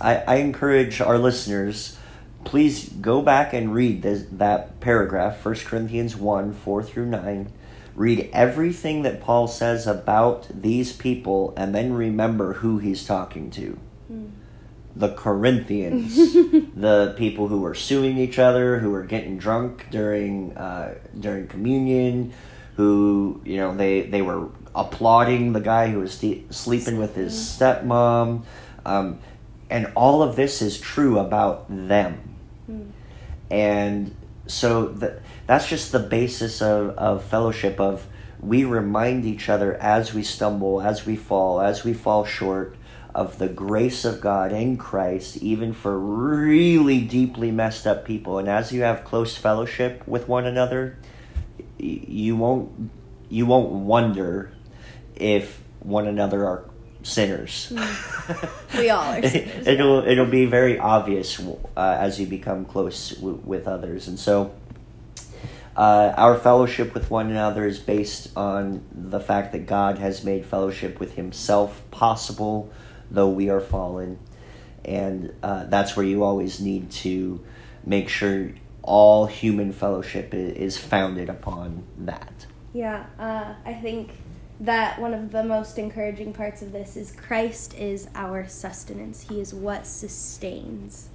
I, 0.00 0.16
I 0.16 0.34
encourage 0.36 1.00
our 1.00 1.18
listeners 1.18 1.98
please 2.44 2.88
go 2.88 3.22
back 3.22 3.52
and 3.52 3.72
read 3.72 4.02
this, 4.02 4.24
that 4.32 4.80
paragraph, 4.80 5.44
1 5.44 5.54
Corinthians 5.56 6.16
1 6.16 6.52
4 6.52 6.82
through 6.82 7.06
9 7.06 7.52
Read 7.94 8.30
everything 8.32 9.02
that 9.02 9.20
Paul 9.20 9.46
says 9.48 9.86
about 9.86 10.48
these 10.48 10.92
people 10.92 11.52
and 11.56 11.74
then 11.74 11.92
remember 11.92 12.54
who 12.54 12.78
he's 12.78 13.04
talking 13.04 13.50
to. 13.50 13.78
Mm. 14.10 14.30
The 14.94 15.14
Corinthians, 15.14 16.16
the 16.74 17.14
people 17.16 17.48
who 17.48 17.60
were 17.60 17.74
suing 17.74 18.18
each 18.18 18.38
other, 18.38 18.78
who 18.78 18.90
were 18.90 19.02
getting 19.04 19.38
drunk 19.38 19.86
during 19.90 20.56
uh, 20.56 20.94
during 21.18 21.46
communion, 21.48 22.32
who 22.76 23.40
you 23.44 23.56
know 23.56 23.74
they 23.74 24.02
they 24.02 24.20
were 24.20 24.48
applauding 24.74 25.52
the 25.52 25.60
guy 25.60 25.88
who 25.88 26.00
was 26.00 26.12
st- 26.12 26.52
sleeping 26.54 26.98
with 26.98 27.14
his 27.14 27.34
stepmom, 27.34 28.44
um, 28.84 29.18
and 29.70 29.90
all 29.94 30.22
of 30.22 30.36
this 30.36 30.60
is 30.60 30.78
true 30.78 31.18
about 31.18 31.64
them, 31.68 32.36
mm. 32.70 32.90
and 33.50 34.14
so 34.46 34.88
the, 34.88 35.20
that's 35.52 35.68
just 35.68 35.92
the 35.92 35.98
basis 35.98 36.62
of, 36.62 36.96
of 36.96 37.22
fellowship 37.24 37.78
of 37.78 38.06
we 38.40 38.64
remind 38.64 39.26
each 39.26 39.50
other 39.50 39.74
as 39.74 40.14
we 40.14 40.22
stumble 40.22 40.80
as 40.80 41.04
we 41.04 41.14
fall 41.14 41.60
as 41.60 41.84
we 41.84 41.92
fall 41.92 42.24
short 42.24 42.74
of 43.14 43.36
the 43.36 43.48
grace 43.48 44.06
of 44.06 44.18
god 44.18 44.50
in 44.50 44.78
christ 44.78 45.36
even 45.42 45.74
for 45.74 45.98
really 45.98 47.02
deeply 47.02 47.50
messed 47.50 47.86
up 47.86 48.02
people 48.02 48.38
and 48.38 48.48
as 48.48 48.72
you 48.72 48.80
have 48.80 49.04
close 49.04 49.36
fellowship 49.36 50.02
with 50.08 50.26
one 50.26 50.46
another 50.46 50.96
you 51.76 52.34
won't 52.34 52.90
you 53.28 53.44
won't 53.44 53.70
wonder 53.70 54.50
if 55.16 55.62
one 55.80 56.06
another 56.06 56.46
are 56.46 56.64
sinners. 57.02 57.72
Hmm. 57.74 58.78
we 58.78 58.90
all 58.90 59.02
are 59.02 59.22
sinners. 59.28 59.66
it'll 59.66 60.06
it'll 60.06 60.26
be 60.26 60.46
very 60.46 60.78
obvious 60.78 61.40
uh, 61.40 61.56
as 61.76 62.20
you 62.20 62.26
become 62.26 62.64
close 62.64 63.10
w- 63.10 63.40
with 63.44 63.66
others, 63.66 64.08
and 64.08 64.18
so 64.18 64.54
uh, 65.76 66.12
our 66.16 66.36
fellowship 66.36 66.94
with 66.94 67.10
one 67.10 67.30
another 67.30 67.66
is 67.66 67.78
based 67.78 68.36
on 68.36 68.84
the 68.92 69.20
fact 69.20 69.52
that 69.52 69.66
God 69.66 69.98
has 69.98 70.24
made 70.24 70.44
fellowship 70.44 71.00
with 71.00 71.14
Himself 71.14 71.82
possible, 71.90 72.70
though 73.10 73.30
we 73.30 73.48
are 73.48 73.60
fallen, 73.60 74.18
and 74.84 75.32
uh, 75.42 75.64
that's 75.64 75.96
where 75.96 76.04
you 76.04 76.24
always 76.24 76.60
need 76.60 76.90
to 76.90 77.42
make 77.84 78.08
sure 78.08 78.52
all 78.82 79.26
human 79.26 79.72
fellowship 79.72 80.34
is 80.34 80.76
founded 80.76 81.28
upon 81.28 81.84
that. 81.98 82.46
Yeah, 82.72 83.06
uh, 83.18 83.54
I 83.64 83.74
think 83.74 84.10
that 84.60 85.00
one 85.00 85.14
of 85.14 85.32
the 85.32 85.42
most 85.42 85.78
encouraging 85.78 86.32
parts 86.32 86.62
of 86.62 86.72
this 86.72 86.96
is 86.96 87.12
Christ 87.12 87.74
is 87.74 88.08
our 88.14 88.46
sustenance. 88.46 89.22
He 89.28 89.40
is 89.40 89.54
what 89.54 89.86
sustains. 89.86 91.08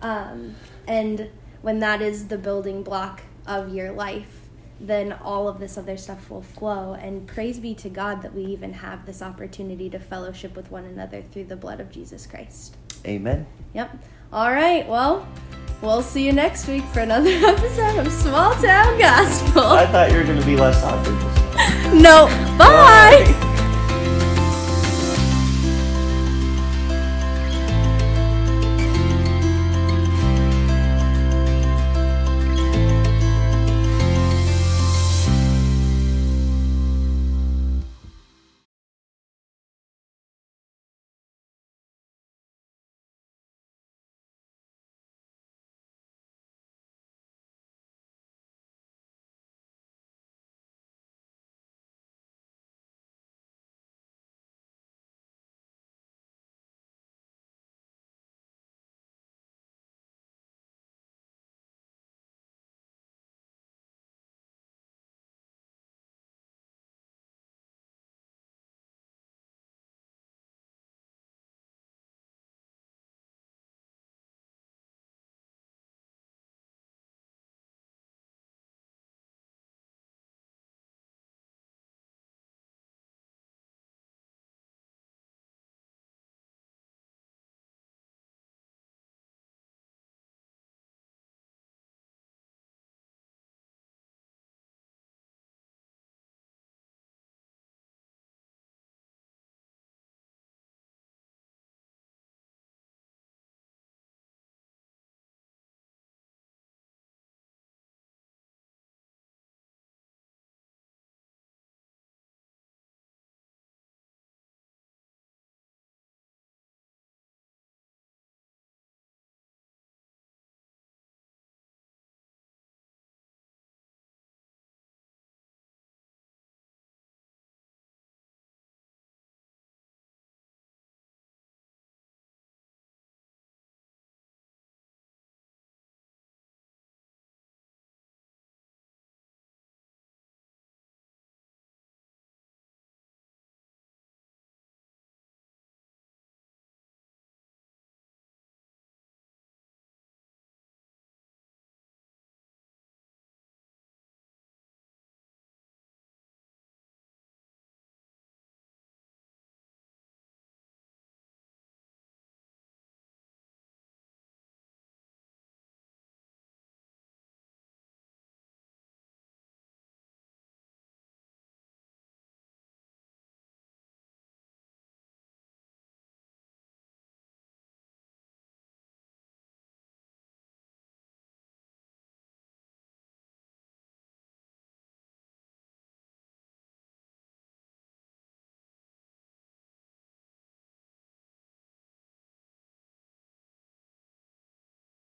Um, 0.00 0.54
and 0.86 1.30
when 1.60 1.80
that 1.80 2.00
is 2.00 2.28
the 2.28 2.38
building 2.38 2.82
block 2.82 3.22
of 3.48 3.74
your 3.74 3.90
life, 3.90 4.48
then 4.80 5.12
all 5.12 5.48
of 5.48 5.58
this 5.58 5.76
other 5.76 5.96
stuff 5.96 6.30
will 6.30 6.42
flow. 6.42 6.92
And 6.92 7.26
praise 7.26 7.58
be 7.58 7.74
to 7.76 7.88
God 7.88 8.22
that 8.22 8.34
we 8.34 8.44
even 8.44 8.74
have 8.74 9.06
this 9.06 9.22
opportunity 9.22 9.90
to 9.90 9.98
fellowship 9.98 10.54
with 10.54 10.70
one 10.70 10.84
another 10.84 11.22
through 11.22 11.44
the 11.44 11.56
blood 11.56 11.80
of 11.80 11.90
Jesus 11.90 12.26
Christ. 12.26 12.76
Amen. 13.06 13.46
Yep. 13.74 13.96
All 14.32 14.52
right. 14.52 14.86
Well, 14.86 15.26
we'll 15.82 16.02
see 16.02 16.24
you 16.26 16.32
next 16.32 16.68
week 16.68 16.84
for 16.86 17.00
another 17.00 17.30
episode 17.30 17.98
of 17.98 18.12
Small 18.12 18.52
Town 18.54 18.98
Gospel. 18.98 19.62
I 19.62 19.86
thought 19.86 20.12
you 20.12 20.18
were 20.18 20.24
going 20.24 20.38
to 20.38 20.46
be 20.46 20.56
less 20.56 20.82
awkward 20.84 21.38
no. 21.94 22.26
Bye. 22.56 23.24
Bye. 23.26 23.34